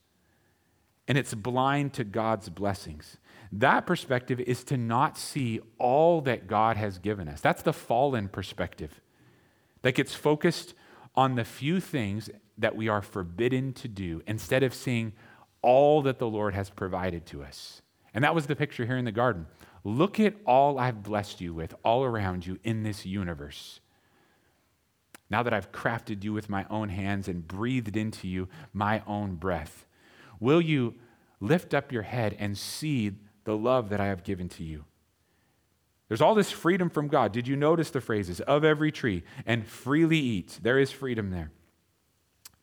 and 1.06 1.18
it's 1.18 1.34
blind 1.34 1.94
to 1.94 2.04
God's 2.04 2.48
blessings. 2.48 3.16
That 3.50 3.86
perspective 3.86 4.40
is 4.40 4.62
to 4.64 4.76
not 4.76 5.16
see 5.16 5.60
all 5.78 6.20
that 6.22 6.46
God 6.46 6.76
has 6.76 6.98
given 6.98 7.28
us. 7.28 7.40
That's 7.40 7.62
the 7.62 7.72
fallen 7.72 8.28
perspective 8.28 9.00
that 9.82 9.94
gets 9.94 10.14
focused 10.14 10.74
on 11.14 11.34
the 11.34 11.44
few 11.44 11.80
things 11.80 12.30
that 12.58 12.76
we 12.76 12.88
are 12.88 13.02
forbidden 13.02 13.72
to 13.72 13.88
do 13.88 14.22
instead 14.26 14.62
of 14.62 14.74
seeing 14.74 15.12
all 15.62 16.02
that 16.02 16.18
the 16.18 16.28
Lord 16.28 16.54
has 16.54 16.70
provided 16.70 17.26
to 17.26 17.42
us. 17.42 17.82
And 18.14 18.24
that 18.24 18.34
was 18.34 18.46
the 18.46 18.56
picture 18.56 18.86
here 18.86 18.96
in 18.96 19.04
the 19.04 19.12
garden. 19.12 19.46
Look 19.84 20.18
at 20.18 20.34
all 20.44 20.78
I've 20.78 21.02
blessed 21.02 21.40
you 21.40 21.54
with 21.54 21.74
all 21.84 22.04
around 22.04 22.46
you 22.46 22.58
in 22.64 22.82
this 22.82 23.06
universe. 23.06 23.80
Now 25.30 25.42
that 25.42 25.52
I've 25.52 25.72
crafted 25.72 26.24
you 26.24 26.32
with 26.32 26.48
my 26.48 26.66
own 26.70 26.88
hands 26.88 27.28
and 27.28 27.46
breathed 27.46 27.96
into 27.96 28.28
you 28.28 28.48
my 28.72 29.02
own 29.06 29.36
breath, 29.36 29.86
will 30.40 30.60
you 30.60 30.94
lift 31.40 31.74
up 31.74 31.92
your 31.92 32.02
head 32.02 32.34
and 32.38 32.56
see 32.56 33.12
the 33.44 33.56
love 33.56 33.90
that 33.90 34.00
I 34.00 34.06
have 34.06 34.24
given 34.24 34.48
to 34.50 34.64
you? 34.64 34.84
There's 36.08 36.22
all 36.22 36.34
this 36.34 36.50
freedom 36.50 36.88
from 36.88 37.08
God. 37.08 37.32
Did 37.32 37.46
you 37.46 37.54
notice 37.54 37.90
the 37.90 38.00
phrases 38.00 38.40
of 38.40 38.64
every 38.64 38.90
tree 38.90 39.22
and 39.44 39.66
freely 39.66 40.18
eat? 40.18 40.58
There 40.62 40.78
is 40.78 40.90
freedom 40.90 41.30
there. 41.30 41.50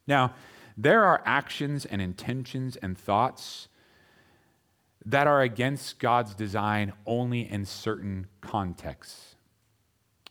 Now, 0.08 0.34
there 0.78 1.04
are 1.06 1.22
actions 1.26 1.86
and 1.86 2.02
intentions 2.02 2.76
and 2.78 2.98
thoughts 2.98 3.68
that 5.06 5.28
are 5.28 5.42
against 5.42 6.00
God's 6.00 6.34
design 6.34 6.94
only 7.06 7.50
in 7.50 7.66
certain 7.66 8.28
contexts. 8.42 9.36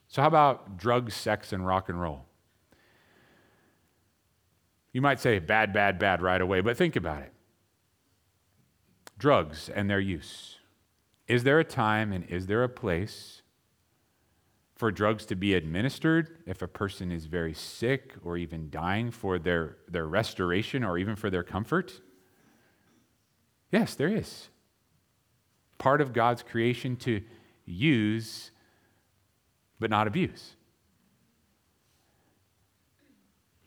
So, 0.09 0.23
how 0.23 0.29
about 0.29 0.77
drugs, 0.77 1.15
sex, 1.15 1.53
and 1.53 1.67
rock 1.67 1.89
and 1.89 2.01
roll? 2.01 2.27
You 4.93 5.01
might 5.01 5.19
say 5.19 5.39
bad, 5.39 5.73
bad, 5.73 5.99
bad 5.99 6.23
right 6.23 6.41
away, 6.41 6.61
but 6.61 6.77
think 6.77 6.95
about 6.95 7.23
it. 7.23 7.33
Drugs 9.19 9.69
and 9.69 9.91
their 9.91 10.01
use. 10.01 10.59
Is 11.27 11.43
there 11.43 11.59
a 11.59 11.65
time 11.65 12.13
and 12.13 12.25
is 12.27 12.47
there 12.47 12.63
a 12.63 12.69
place 12.69 13.43
for 14.85 14.93
drugs 14.93 15.25
to 15.25 15.35
be 15.35 15.55
administered 15.55 16.37
if 16.45 16.61
a 16.61 16.69
person 16.69 17.11
is 17.11 17.25
very 17.25 17.55
sick 17.55 18.13
or 18.23 18.37
even 18.37 18.69
dying 18.69 19.11
for 19.11 19.39
their, 19.39 19.79
their 19.89 20.07
restoration 20.07 20.85
or 20.85 20.99
even 20.99 21.17
for 21.17 21.31
their 21.31 21.43
comfort? 21.43 22.03
Yes, 23.73 23.95
there 23.95 24.15
is 24.15 24.51
part 25.79 26.03
of 26.03 26.13
God's 26.13 26.43
creation 26.43 26.97
to 26.97 27.23
use 27.65 28.51
but 29.81 29.89
not 29.89 30.07
abuse. 30.07 30.55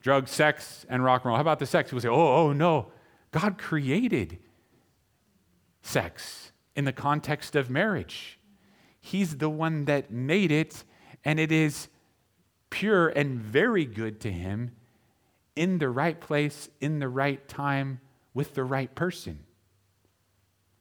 Drugs, 0.02 0.30
sex, 0.30 0.86
and 0.88 1.04
rock 1.04 1.24
and 1.24 1.30
roll. 1.30 1.38
How 1.38 1.42
about 1.42 1.58
the 1.58 1.66
sex? 1.66 1.90
People 1.90 2.02
say, 2.02 2.10
oh, 2.10 2.46
oh, 2.46 2.54
no. 2.54 2.92
God 3.32 3.58
created 3.58 4.38
sex 5.82 6.52
in 6.76 6.86
the 6.86 6.94
context 6.94 7.56
of 7.56 7.72
marriage. 7.72 8.38
He's 9.00 9.38
the 9.38 9.50
one 9.50 9.86
that 9.86 10.12
made 10.12 10.52
it, 10.52 10.84
and 11.28 11.42
it 11.42 11.52
is 11.52 11.90
pure 12.70 13.10
and 13.10 13.38
very 13.38 13.84
good 13.84 14.22
to 14.22 14.32
Him 14.32 14.72
in 15.58 15.78
the 15.78 15.90
right 15.90 16.18
place, 16.18 16.70
in 16.80 17.00
the 17.00 17.10
right 17.10 17.46
time, 17.50 18.00
with 18.34 18.54
the 18.54 18.64
right 18.64 18.96
person. 18.96 19.40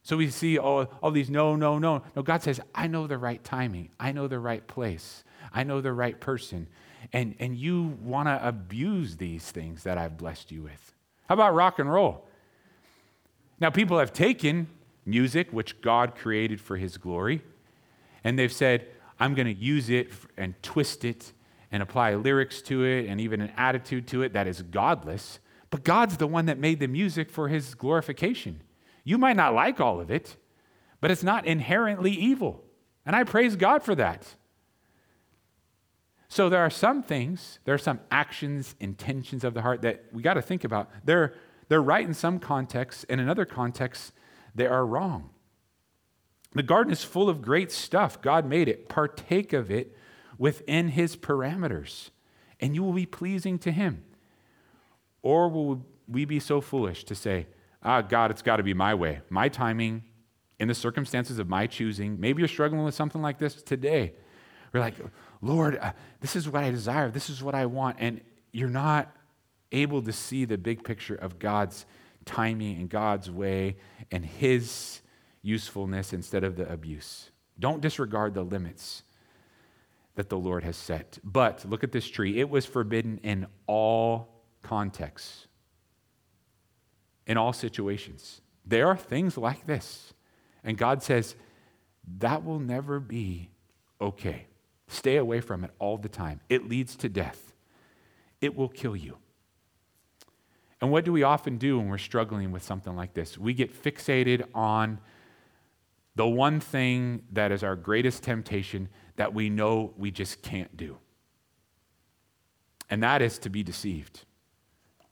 So 0.04 0.16
we 0.16 0.30
see 0.30 0.56
all, 0.56 0.86
all 1.02 1.10
these 1.10 1.28
no, 1.28 1.56
no, 1.56 1.80
no. 1.80 2.04
No, 2.14 2.22
God 2.22 2.44
says, 2.44 2.60
I 2.76 2.86
know 2.86 3.08
the 3.08 3.18
right 3.18 3.42
timing. 3.42 3.88
I 3.98 4.12
know 4.12 4.28
the 4.28 4.38
right 4.38 4.64
place. 4.64 5.24
I 5.52 5.64
know 5.64 5.80
the 5.80 5.92
right 5.92 6.20
person. 6.20 6.68
And, 7.12 7.34
and 7.40 7.56
you 7.56 7.98
want 8.00 8.28
to 8.28 8.46
abuse 8.46 9.16
these 9.16 9.50
things 9.50 9.82
that 9.82 9.98
I've 9.98 10.16
blessed 10.16 10.52
you 10.52 10.62
with. 10.62 10.94
How 11.28 11.34
about 11.34 11.56
rock 11.56 11.80
and 11.80 11.92
roll? 11.92 12.24
Now, 13.58 13.70
people 13.70 13.98
have 13.98 14.12
taken 14.12 14.68
music, 15.04 15.52
which 15.52 15.80
God 15.80 16.14
created 16.14 16.60
for 16.60 16.76
his 16.76 16.98
glory, 16.98 17.42
and 18.22 18.38
they've 18.38 18.52
said, 18.52 18.86
I'm 19.18 19.34
going 19.34 19.46
to 19.46 19.54
use 19.54 19.90
it 19.90 20.10
and 20.36 20.54
twist 20.62 21.04
it 21.04 21.32
and 21.70 21.82
apply 21.82 22.14
lyrics 22.14 22.62
to 22.62 22.84
it 22.84 23.06
and 23.06 23.20
even 23.20 23.40
an 23.40 23.52
attitude 23.56 24.06
to 24.08 24.22
it 24.22 24.32
that 24.34 24.46
is 24.46 24.62
godless. 24.62 25.40
But 25.70 25.84
God's 25.84 26.16
the 26.16 26.26
one 26.26 26.46
that 26.46 26.58
made 26.58 26.80
the 26.80 26.86
music 26.86 27.30
for 27.30 27.48
his 27.48 27.74
glorification. 27.74 28.62
You 29.04 29.18
might 29.18 29.36
not 29.36 29.54
like 29.54 29.80
all 29.80 30.00
of 30.00 30.10
it, 30.10 30.36
but 31.00 31.10
it's 31.10 31.22
not 31.22 31.46
inherently 31.46 32.12
evil. 32.12 32.64
And 33.04 33.14
I 33.14 33.24
praise 33.24 33.56
God 33.56 33.82
for 33.82 33.94
that. 33.94 34.34
So 36.28 36.48
there 36.48 36.60
are 36.60 36.70
some 36.70 37.02
things, 37.02 37.60
there 37.64 37.74
are 37.74 37.78
some 37.78 38.00
actions, 38.10 38.74
intentions 38.80 39.44
of 39.44 39.54
the 39.54 39.62
heart 39.62 39.82
that 39.82 40.04
we 40.12 40.22
got 40.22 40.34
to 40.34 40.42
think 40.42 40.64
about. 40.64 40.90
They're, 41.04 41.34
they're 41.68 41.82
right 41.82 42.04
in 42.04 42.14
some 42.14 42.38
contexts, 42.38 43.04
and 43.08 43.20
in 43.20 43.28
other 43.28 43.44
contexts, 43.44 44.12
they 44.54 44.66
are 44.66 44.84
wrong. 44.84 45.30
The 46.56 46.62
garden 46.62 46.92
is 46.92 47.04
full 47.04 47.28
of 47.28 47.42
great 47.42 47.70
stuff. 47.70 48.22
God 48.22 48.46
made 48.46 48.68
it. 48.68 48.88
Partake 48.88 49.52
of 49.52 49.70
it 49.70 49.94
within 50.38 50.88
his 50.88 51.16
parameters, 51.16 52.10
and 52.60 52.74
you 52.74 52.82
will 52.82 52.92
be 52.92 53.06
pleasing 53.06 53.58
to 53.60 53.70
him. 53.70 54.04
Or 55.22 55.48
will 55.48 55.84
we 56.08 56.24
be 56.24 56.40
so 56.40 56.60
foolish 56.60 57.04
to 57.04 57.14
say, 57.14 57.46
ah, 57.82 58.00
God, 58.00 58.30
it's 58.30 58.42
got 58.42 58.56
to 58.56 58.62
be 58.62 58.74
my 58.74 58.94
way, 58.94 59.20
my 59.28 59.48
timing, 59.48 60.02
in 60.58 60.68
the 60.68 60.74
circumstances 60.74 61.38
of 61.38 61.48
my 61.48 61.66
choosing. 61.66 62.18
Maybe 62.18 62.40
you're 62.40 62.48
struggling 62.48 62.84
with 62.84 62.94
something 62.94 63.20
like 63.20 63.38
this 63.38 63.62
today. 63.62 64.14
You're 64.72 64.82
like, 64.82 64.94
Lord, 65.42 65.76
uh, 65.76 65.92
this 66.20 66.36
is 66.36 66.48
what 66.48 66.64
I 66.64 66.70
desire, 66.70 67.10
this 67.10 67.28
is 67.28 67.42
what 67.42 67.54
I 67.54 67.66
want. 67.66 67.96
And 68.00 68.20
you're 68.52 68.68
not 68.68 69.14
able 69.72 70.00
to 70.02 70.12
see 70.12 70.46
the 70.46 70.56
big 70.56 70.84
picture 70.84 71.16
of 71.16 71.38
God's 71.38 71.84
timing 72.24 72.78
and 72.78 72.88
God's 72.88 73.30
way 73.30 73.76
and 74.10 74.24
His 74.24 75.02
usefulness 75.46 76.12
instead 76.12 76.44
of 76.44 76.56
the 76.56 76.70
abuse. 76.70 77.30
Don't 77.58 77.80
disregard 77.80 78.34
the 78.34 78.42
limits 78.42 79.02
that 80.14 80.28
the 80.28 80.38
Lord 80.38 80.64
has 80.64 80.76
set. 80.76 81.18
But 81.22 81.64
look 81.68 81.84
at 81.84 81.92
this 81.92 82.08
tree. 82.08 82.40
It 82.40 82.50
was 82.50 82.66
forbidden 82.66 83.18
in 83.22 83.46
all 83.66 84.42
contexts 84.62 85.46
in 87.26 87.36
all 87.36 87.52
situations. 87.52 88.40
There 88.64 88.88
are 88.88 88.96
things 88.96 89.36
like 89.36 89.66
this. 89.66 90.14
And 90.64 90.78
God 90.78 91.02
says, 91.02 91.34
that 92.18 92.44
will 92.44 92.60
never 92.60 93.00
be 93.00 93.50
okay. 94.00 94.46
Stay 94.88 95.16
away 95.16 95.40
from 95.40 95.64
it 95.64 95.72
all 95.78 95.98
the 95.98 96.08
time. 96.08 96.40
It 96.48 96.68
leads 96.68 96.96
to 96.96 97.08
death, 97.08 97.52
it 98.40 98.54
will 98.54 98.68
kill 98.68 98.96
you. 98.96 99.18
And 100.80 100.90
what 100.90 101.04
do 101.04 101.12
we 101.12 101.22
often 101.22 101.56
do 101.56 101.78
when 101.78 101.88
we're 101.88 101.98
struggling 101.98 102.52
with 102.52 102.62
something 102.62 102.94
like 102.94 103.14
this? 103.14 103.38
We 103.38 103.54
get 103.54 103.82
fixated 103.82 104.44
on 104.54 105.00
the 106.16 106.26
one 106.26 106.58
thing 106.60 107.22
that 107.32 107.52
is 107.52 107.62
our 107.62 107.76
greatest 107.76 108.22
temptation 108.22 108.88
that 109.16 109.32
we 109.32 109.48
know 109.48 109.92
we 109.96 110.10
just 110.10 110.42
can't 110.42 110.76
do. 110.76 110.98
And 112.90 113.02
that 113.02 113.22
is 113.22 113.38
to 113.38 113.50
be 113.50 113.62
deceived. 113.62 114.24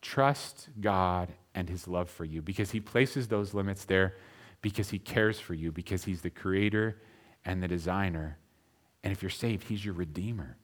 Trust 0.02 0.68
God 0.80 1.32
and 1.54 1.68
his 1.68 1.86
love 1.86 2.10
for 2.10 2.24
you 2.24 2.42
because 2.42 2.72
he 2.72 2.80
places 2.80 3.28
those 3.28 3.54
limits 3.54 3.84
there 3.84 4.16
because 4.62 4.90
he 4.90 4.98
cares 4.98 5.38
for 5.38 5.54
you, 5.54 5.70
because 5.70 6.04
he's 6.04 6.22
the 6.22 6.30
creator 6.30 6.96
and 7.44 7.62
the 7.62 7.68
designer. 7.68 8.38
And 9.02 9.12
if 9.12 9.22
you're 9.22 9.30
saved, 9.30 9.68
He's 9.68 9.84
your 9.84 9.94
redeemer. 9.94 10.56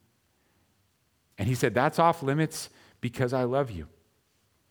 And 1.38 1.47
He 1.47 1.55
said, 1.55 1.74
That's 1.74 1.99
off 1.99 2.22
limits 2.22 2.70
because 3.01 3.32
I 3.32 3.45
love 3.45 3.70
you. 3.70 3.86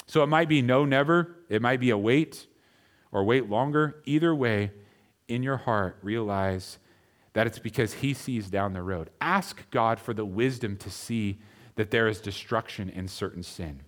So 0.08 0.24
it 0.24 0.28
might 0.28 0.50
be 0.50 0.62
no, 0.62 0.86
never. 0.86 1.36
It 1.50 1.62
might 1.62 1.80
be 1.80 1.92
a 1.92 1.98
wait 1.98 2.48
or 3.12 3.24
wait 3.24 3.48
longer. 3.48 4.02
Either 4.06 4.34
way, 4.34 4.72
in 5.30 5.44
your 5.44 5.58
heart, 5.58 5.98
realize 6.02 6.78
that 7.34 7.48
it's 7.48 7.60
because 7.60 7.94
He 7.94 8.14
sees 8.14 8.50
down 8.50 8.74
the 8.74 8.84
road. 8.84 9.10
Ask 9.22 9.70
God 9.72 10.00
for 10.00 10.14
the 10.14 10.26
wisdom 10.26 10.76
to 10.78 10.90
see 10.90 11.40
that 11.76 11.92
there 11.92 12.08
is 12.08 12.20
destruction 12.20 12.90
in 12.90 13.08
certain 13.08 13.44
sin. 13.44 13.82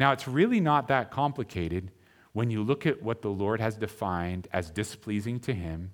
Now, 0.00 0.12
it's 0.12 0.26
really 0.26 0.60
not 0.60 0.88
that 0.88 1.10
complicated 1.10 1.92
when 2.32 2.50
you 2.50 2.62
look 2.62 2.86
at 2.86 3.02
what 3.02 3.22
the 3.22 3.28
Lord 3.28 3.60
has 3.60 3.76
defined 3.76 4.48
as 4.52 4.70
displeasing 4.70 5.38
to 5.40 5.54
Him, 5.54 5.92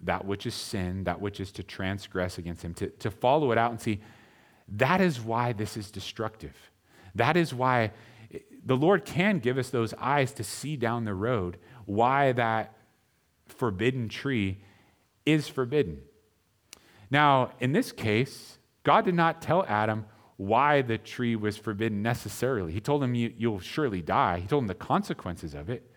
that 0.00 0.24
which 0.24 0.46
is 0.46 0.54
sin, 0.54 1.04
that 1.04 1.20
which 1.20 1.38
is 1.38 1.52
to 1.52 1.62
transgress 1.62 2.38
against 2.38 2.64
Him, 2.64 2.74
to, 2.74 2.88
to 2.88 3.10
follow 3.10 3.52
it 3.52 3.58
out 3.58 3.70
and 3.70 3.80
see 3.80 4.00
that 4.68 5.00
is 5.00 5.20
why 5.20 5.52
this 5.52 5.76
is 5.76 5.90
destructive. 5.90 6.54
That 7.14 7.36
is 7.36 7.54
why 7.54 7.92
the 8.64 8.76
Lord 8.76 9.04
can 9.04 9.38
give 9.38 9.56
us 9.56 9.70
those 9.70 9.94
eyes 9.94 10.32
to 10.32 10.44
see 10.44 10.76
down 10.76 11.04
the 11.04 11.14
road 11.14 11.58
why 11.86 12.32
that 12.32 12.74
forbidden 13.58 14.08
tree 14.08 14.58
is 15.26 15.48
forbidden. 15.48 16.00
Now, 17.10 17.52
in 17.60 17.72
this 17.72 17.92
case, 17.92 18.58
God 18.82 19.04
did 19.04 19.14
not 19.14 19.42
tell 19.42 19.64
Adam 19.68 20.06
why 20.36 20.82
the 20.82 20.96
tree 20.96 21.36
was 21.36 21.56
forbidden 21.56 22.00
necessarily. 22.00 22.72
He 22.72 22.80
told 22.80 23.02
him, 23.02 23.14
you, 23.14 23.50
will 23.50 23.60
surely 23.60 24.00
die. 24.00 24.40
He 24.40 24.46
told 24.46 24.64
him 24.64 24.68
the 24.68 24.74
consequences 24.74 25.52
of 25.52 25.68
it. 25.68 25.90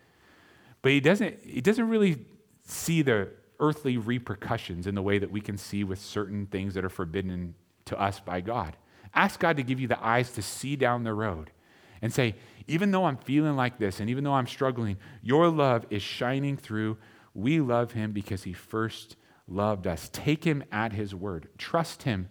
But 0.82 0.92
he 0.92 1.00
doesn't, 1.00 1.44
he 1.44 1.60
doesn't 1.60 1.88
really 1.88 2.26
see 2.64 3.02
the 3.02 3.28
earthly 3.60 3.96
repercussions 3.96 4.88
in 4.88 4.96
the 4.96 5.02
way 5.02 5.18
that 5.18 5.30
we 5.30 5.40
can 5.40 5.56
see 5.56 5.84
with 5.84 6.00
certain 6.00 6.46
things 6.46 6.74
that 6.74 6.84
are 6.84 6.90
forbidden 6.90 7.54
to 7.84 8.00
us 8.00 8.18
by 8.18 8.40
God. 8.40 8.76
Ask 9.14 9.38
God 9.38 9.56
to 9.58 9.62
give 9.62 9.78
you 9.78 9.86
the 9.86 10.04
eyes 10.04 10.32
to 10.32 10.42
see 10.42 10.74
down 10.74 11.04
the 11.04 11.14
road 11.14 11.52
and 12.00 12.12
say, 12.12 12.34
even 12.66 12.90
though 12.90 13.04
I'm 13.04 13.18
feeling 13.18 13.54
like 13.54 13.78
this 13.78 14.00
and 14.00 14.10
even 14.10 14.24
though 14.24 14.34
I'm 14.34 14.46
struggling, 14.48 14.96
your 15.22 15.48
love 15.48 15.86
is 15.90 16.02
shining 16.02 16.56
through. 16.56 16.98
We 17.34 17.60
love 17.60 17.92
him 17.92 18.12
because 18.12 18.44
he 18.44 18.52
first 18.52 19.16
loved 19.48 19.86
us. 19.86 20.10
Take 20.12 20.44
him 20.44 20.62
at 20.70 20.92
his 20.92 21.14
word. 21.14 21.48
Trust 21.58 22.02
him 22.02 22.28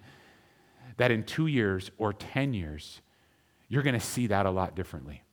that 0.97 1.11
in 1.11 1.23
two 1.23 1.47
years 1.47 1.91
or 1.97 2.13
10 2.13 2.53
years, 2.53 3.01
you're 3.67 3.83
going 3.83 3.99
to 3.99 4.05
see 4.05 4.27
that 4.27 4.45
a 4.45 4.51
lot 4.51 4.75
differently. 4.75 5.23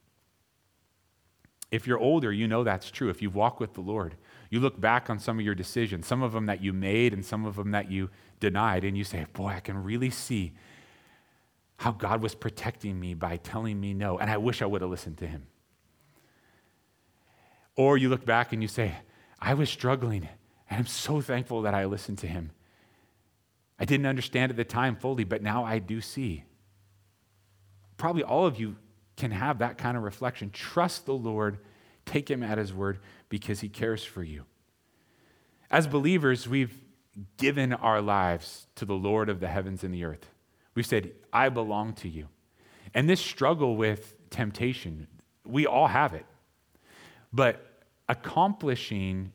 If 1.70 1.86
you're 1.86 1.98
older, 1.98 2.32
you 2.32 2.48
know 2.48 2.64
that's 2.64 2.90
true. 2.90 3.10
If 3.10 3.20
you've 3.20 3.34
walked 3.34 3.60
with 3.60 3.74
the 3.74 3.82
Lord, 3.82 4.16
you 4.48 4.60
look 4.60 4.80
back 4.80 5.10
on 5.10 5.18
some 5.18 5.38
of 5.38 5.44
your 5.44 5.54
decisions, 5.54 6.06
some 6.06 6.22
of 6.22 6.32
them 6.32 6.46
that 6.46 6.62
you 6.62 6.72
made 6.72 7.12
and 7.12 7.24
some 7.24 7.44
of 7.44 7.56
them 7.56 7.72
that 7.72 7.90
you 7.90 8.08
denied, 8.40 8.84
and 8.84 8.96
you 8.96 9.04
say, 9.04 9.26
Boy, 9.34 9.48
I 9.48 9.60
can 9.60 9.82
really 9.82 10.08
see 10.08 10.54
how 11.76 11.92
God 11.92 12.22
was 12.22 12.34
protecting 12.34 12.98
me 12.98 13.14
by 13.14 13.36
telling 13.36 13.78
me 13.78 13.92
no, 13.92 14.18
and 14.18 14.30
I 14.30 14.36
wish 14.38 14.62
I 14.62 14.66
would 14.66 14.80
have 14.80 14.90
listened 14.90 15.18
to 15.18 15.26
him. 15.26 15.46
Or 17.76 17.96
you 17.96 18.08
look 18.08 18.24
back 18.24 18.52
and 18.52 18.62
you 18.62 18.68
say, 18.68 18.94
I 19.40 19.54
was 19.54 19.70
struggling, 19.70 20.28
and 20.68 20.78
I'm 20.78 20.86
so 20.86 21.20
thankful 21.20 21.62
that 21.62 21.74
I 21.74 21.84
listened 21.84 22.18
to 22.18 22.26
him. 22.26 22.50
I 23.78 23.84
didn't 23.84 24.06
understand 24.06 24.50
at 24.50 24.56
the 24.56 24.64
time 24.64 24.96
fully, 24.96 25.24
but 25.24 25.42
now 25.42 25.64
I 25.64 25.78
do 25.78 26.00
see. 26.00 26.44
Probably 27.96 28.22
all 28.22 28.46
of 28.46 28.58
you 28.58 28.76
can 29.16 29.30
have 29.30 29.58
that 29.58 29.78
kind 29.78 29.96
of 29.96 30.02
reflection. 30.02 30.50
Trust 30.50 31.06
the 31.06 31.14
Lord, 31.14 31.58
take 32.06 32.30
him 32.30 32.42
at 32.42 32.58
his 32.58 32.72
word 32.72 32.98
because 33.28 33.60
he 33.60 33.68
cares 33.68 34.04
for 34.04 34.22
you. 34.22 34.44
As 35.70 35.86
believers, 35.86 36.48
we've 36.48 36.80
given 37.36 37.72
our 37.72 38.00
lives 38.00 38.66
to 38.76 38.84
the 38.84 38.94
Lord 38.94 39.28
of 39.28 39.40
the 39.40 39.48
heavens 39.48 39.84
and 39.84 39.92
the 39.92 40.04
earth. 40.04 40.30
We've 40.74 40.86
said, 40.86 41.12
I 41.32 41.48
belong 41.48 41.94
to 41.94 42.08
you. 42.08 42.28
And 42.94 43.08
this 43.08 43.20
struggle 43.20 43.76
with 43.76 44.14
temptation, 44.30 45.08
we 45.44 45.66
all 45.66 45.88
have 45.88 46.14
it. 46.14 46.24
But 47.32 47.67
accomplishing 48.08 49.32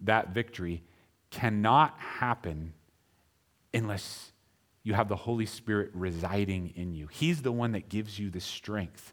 that 0.00 0.30
victory 0.30 0.82
cannot 1.30 1.98
happen 1.98 2.72
unless 3.72 4.32
you 4.82 4.94
have 4.94 5.08
the 5.08 5.16
Holy 5.16 5.46
Spirit 5.46 5.90
residing 5.94 6.72
in 6.76 6.92
you. 6.92 7.08
He's 7.10 7.42
the 7.42 7.52
one 7.52 7.72
that 7.72 7.88
gives 7.88 8.18
you 8.18 8.30
the 8.30 8.40
strength, 8.40 9.12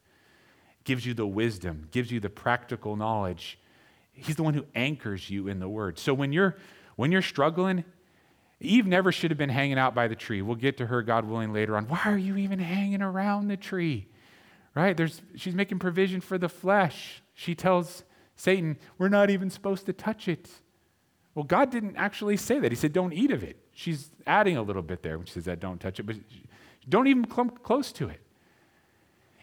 gives 0.83 1.05
you 1.05 1.13
the 1.13 1.25
wisdom, 1.25 1.87
gives 1.91 2.11
you 2.11 2.19
the 2.19 2.29
practical 2.29 2.95
knowledge. 2.95 3.57
He's 4.11 4.35
the 4.35 4.43
one 4.43 4.53
who 4.53 4.65
anchors 4.75 5.29
you 5.29 5.47
in 5.47 5.59
the 5.59 5.69
word. 5.69 5.97
So 5.97 6.13
when 6.13 6.31
you're 6.33 6.57
when 6.97 7.11
you're 7.11 7.21
struggling, 7.21 7.85
Eve 8.59 8.85
never 8.85 9.11
should 9.11 9.31
have 9.31 9.37
been 9.37 9.49
hanging 9.49 9.79
out 9.79 9.95
by 9.95 10.07
the 10.07 10.15
tree. 10.15 10.41
We'll 10.41 10.55
get 10.55 10.77
to 10.77 10.85
her, 10.85 11.01
God 11.01 11.25
willing, 11.25 11.51
later 11.51 11.75
on. 11.75 11.85
Why 11.85 12.01
are 12.05 12.17
you 12.17 12.37
even 12.37 12.59
hanging 12.59 13.01
around 13.01 13.47
the 13.47 13.57
tree? 13.57 14.07
Right? 14.75 14.95
There's, 14.95 15.21
she's 15.35 15.55
making 15.55 15.79
provision 15.79 16.21
for 16.21 16.37
the 16.37 16.47
flesh. 16.47 17.23
She 17.33 17.55
tells 17.55 18.03
Satan, 18.41 18.77
We're 18.97 19.07
not 19.07 19.29
even 19.29 19.51
supposed 19.51 19.85
to 19.85 19.93
touch 19.93 20.27
it. 20.27 20.49
Well, 21.35 21.45
God 21.45 21.69
didn't 21.69 21.95
actually 21.95 22.37
say 22.37 22.57
that. 22.57 22.71
He 22.71 22.75
said, 22.75 22.91
Don't 22.91 23.13
eat 23.13 23.29
of 23.29 23.43
it. 23.43 23.57
She's 23.71 24.09
adding 24.25 24.57
a 24.57 24.63
little 24.63 24.81
bit 24.81 25.03
there 25.03 25.19
when 25.19 25.27
she 25.27 25.33
says 25.33 25.45
that, 25.45 25.59
Don't 25.59 25.79
touch 25.79 25.99
it, 25.99 26.07
but 26.07 26.15
don't 26.89 27.05
even 27.05 27.25
come 27.25 27.51
close 27.51 27.91
to 27.91 28.09
it. 28.09 28.19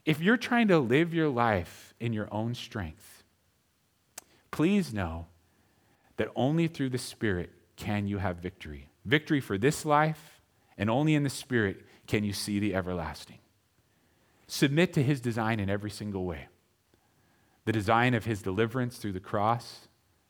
If 0.05 0.21
you're 0.21 0.37
trying 0.37 0.67
to 0.69 0.81
live 0.81 1.15
your 1.15 1.29
life 1.29 1.95
in 2.01 2.13
your 2.13 2.27
own 2.35 2.57
strength, 2.57 3.23
please 4.51 4.93
know 4.93 5.27
that 6.17 6.33
only 6.35 6.67
through 6.67 6.91
the 6.91 6.99
Spirit 6.99 7.53
can 7.77 8.09
you 8.09 8.19
have 8.19 8.39
victory 8.39 8.89
victory 9.05 9.41
for 9.41 9.57
this 9.57 9.87
life, 9.87 10.41
and 10.77 10.91
only 10.91 11.15
in 11.15 11.23
the 11.23 11.31
Spirit 11.31 11.87
can 12.09 12.25
you 12.25 12.33
see 12.33 12.59
the 12.59 12.75
everlasting. 12.75 13.39
Submit 14.49 14.93
to 14.95 15.05
His 15.05 15.21
design 15.21 15.61
in 15.61 15.71
every 15.71 15.91
single 15.91 16.25
way 16.25 16.49
the 17.69 17.73
design 17.73 18.15
of 18.15 18.25
His 18.25 18.41
deliverance 18.41 18.97
through 18.97 19.13
the 19.13 19.21
cross, 19.21 19.89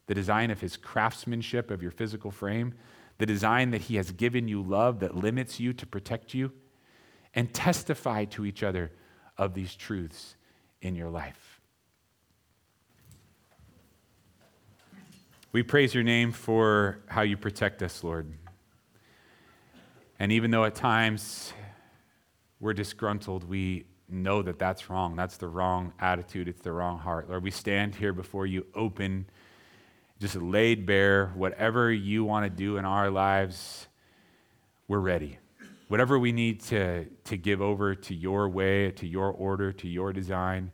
the 0.09 0.15
design 0.15 0.51
of 0.51 0.61
His 0.61 0.77
craftsmanship 0.77 1.71
of 1.71 1.81
your 1.81 1.93
physical 1.93 2.33
frame, 2.33 2.75
the 3.19 3.27
design 3.27 3.71
that 3.71 3.83
He 3.83 3.95
has 3.95 4.11
given 4.11 4.49
you 4.49 4.61
love 4.61 4.99
that 4.99 5.15
limits 5.15 5.61
you 5.61 5.73
to 5.75 5.87
protect 5.87 6.35
you, 6.35 6.51
and 7.37 7.55
testify 7.55 8.25
to 8.25 8.45
each 8.45 8.65
other 8.65 8.91
of 9.37 9.55
these 9.55 9.77
truths 9.77 10.35
in 10.83 10.97
your 10.97 11.11
life. 11.11 11.61
We 15.53 15.63
praise 15.63 15.95
your 15.95 16.03
name 16.03 16.33
for 16.33 16.99
how 17.07 17.23
you 17.23 17.37
protect 17.37 17.85
us, 17.85 18.03
Lord. 18.03 18.33
And 20.19 20.33
even 20.33 20.51
though 20.51 20.65
at 20.65 20.75
times 20.75 21.53
we're 22.59 22.75
disgruntled, 22.75 23.45
we 23.45 23.85
know 24.09 24.43
that 24.43 24.59
that's 24.59 24.91
wrong. 24.91 25.17
That's 25.17 25.37
the 25.37 25.49
wrong 25.49 25.93
attitude. 25.99 26.49
It's 26.49 26.63
the 26.63 26.73
wrong 26.73 26.99
heart. 26.99 27.29
Lord, 27.29 27.43
we 27.43 27.51
stand 27.51 27.95
here 27.95 28.13
before 28.13 28.47
you 28.47 28.67
open, 28.75 29.27
just 30.21 30.37
laid 30.37 30.87
bare. 30.87 31.33
Whatever 31.35 31.93
you 31.93 32.25
want 32.25 32.45
to 32.45 32.51
do 32.51 32.77
in 32.77 32.85
our 32.85 33.11
lives, 33.11 33.87
we're 34.87 34.99
ready. 34.99 35.39
Whatever 35.89 36.19
we 36.19 36.33
need 36.33 36.61
to, 36.65 37.07
to 37.25 37.37
give 37.37 37.63
over 37.63 37.95
to 37.95 38.15
your 38.15 38.49
way, 38.49 38.91
to 38.93 39.07
your 39.07 39.31
order, 39.31 39.73
to 39.73 39.89
your 39.89 40.13
design, 40.13 40.73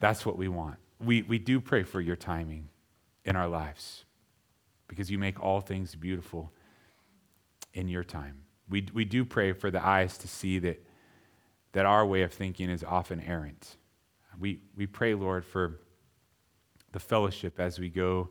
that's 0.00 0.26
what 0.26 0.36
we 0.36 0.48
want. 0.48 0.76
We, 1.00 1.22
we 1.22 1.38
do 1.38 1.60
pray 1.60 1.82
for 1.82 2.00
your 2.00 2.16
timing 2.16 2.68
in 3.24 3.36
our 3.36 3.48
lives 3.48 4.04
because 4.86 5.10
you 5.10 5.18
make 5.18 5.42
all 5.42 5.60
things 5.60 5.94
beautiful 5.94 6.52
in 7.72 7.88
your 7.88 8.04
time 8.04 8.42
we, 8.68 8.86
we 8.92 9.04
do 9.04 9.24
pray 9.24 9.52
for 9.52 9.70
the 9.70 9.84
eyes 9.84 10.18
to 10.18 10.28
see 10.28 10.58
that, 10.60 10.82
that 11.72 11.86
our 11.86 12.06
way 12.06 12.22
of 12.22 12.32
thinking 12.32 12.70
is 12.70 12.82
often 12.84 13.20
errant. 13.20 13.76
We, 14.38 14.60
we 14.76 14.86
pray, 14.86 15.14
Lord, 15.14 15.44
for 15.44 15.80
the 16.92 17.00
fellowship 17.00 17.58
as 17.60 17.78
we 17.78 17.88
go 17.88 18.30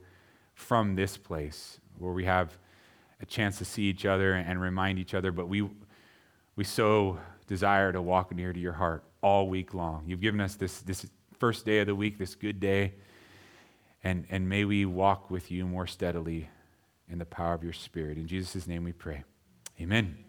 from 0.53 0.95
this 0.95 1.17
place 1.17 1.79
where 1.97 2.13
we 2.13 2.25
have 2.25 2.57
a 3.21 3.25
chance 3.25 3.57
to 3.57 3.65
see 3.65 3.83
each 3.83 4.05
other 4.05 4.33
and 4.33 4.61
remind 4.61 4.99
each 4.99 5.13
other, 5.13 5.31
but 5.31 5.47
we, 5.47 5.67
we 6.55 6.63
so 6.63 7.19
desire 7.47 7.91
to 7.91 8.01
walk 8.01 8.33
near 8.33 8.53
to 8.53 8.59
your 8.59 8.73
heart 8.73 9.03
all 9.21 9.47
week 9.47 9.73
long. 9.73 10.03
You've 10.05 10.21
given 10.21 10.41
us 10.41 10.55
this, 10.55 10.81
this 10.81 11.05
first 11.37 11.65
day 11.65 11.79
of 11.79 11.87
the 11.87 11.95
week, 11.95 12.17
this 12.17 12.35
good 12.35 12.59
day, 12.59 12.93
and, 14.03 14.25
and 14.29 14.47
may 14.47 14.65
we 14.65 14.85
walk 14.85 15.29
with 15.31 15.51
you 15.51 15.65
more 15.65 15.87
steadily 15.87 16.49
in 17.09 17.17
the 17.17 17.25
power 17.25 17.53
of 17.53 17.63
your 17.63 17.73
Spirit. 17.73 18.17
In 18.17 18.27
Jesus' 18.27 18.67
name 18.67 18.83
we 18.83 18.93
pray. 18.93 19.23
Amen. 19.79 20.26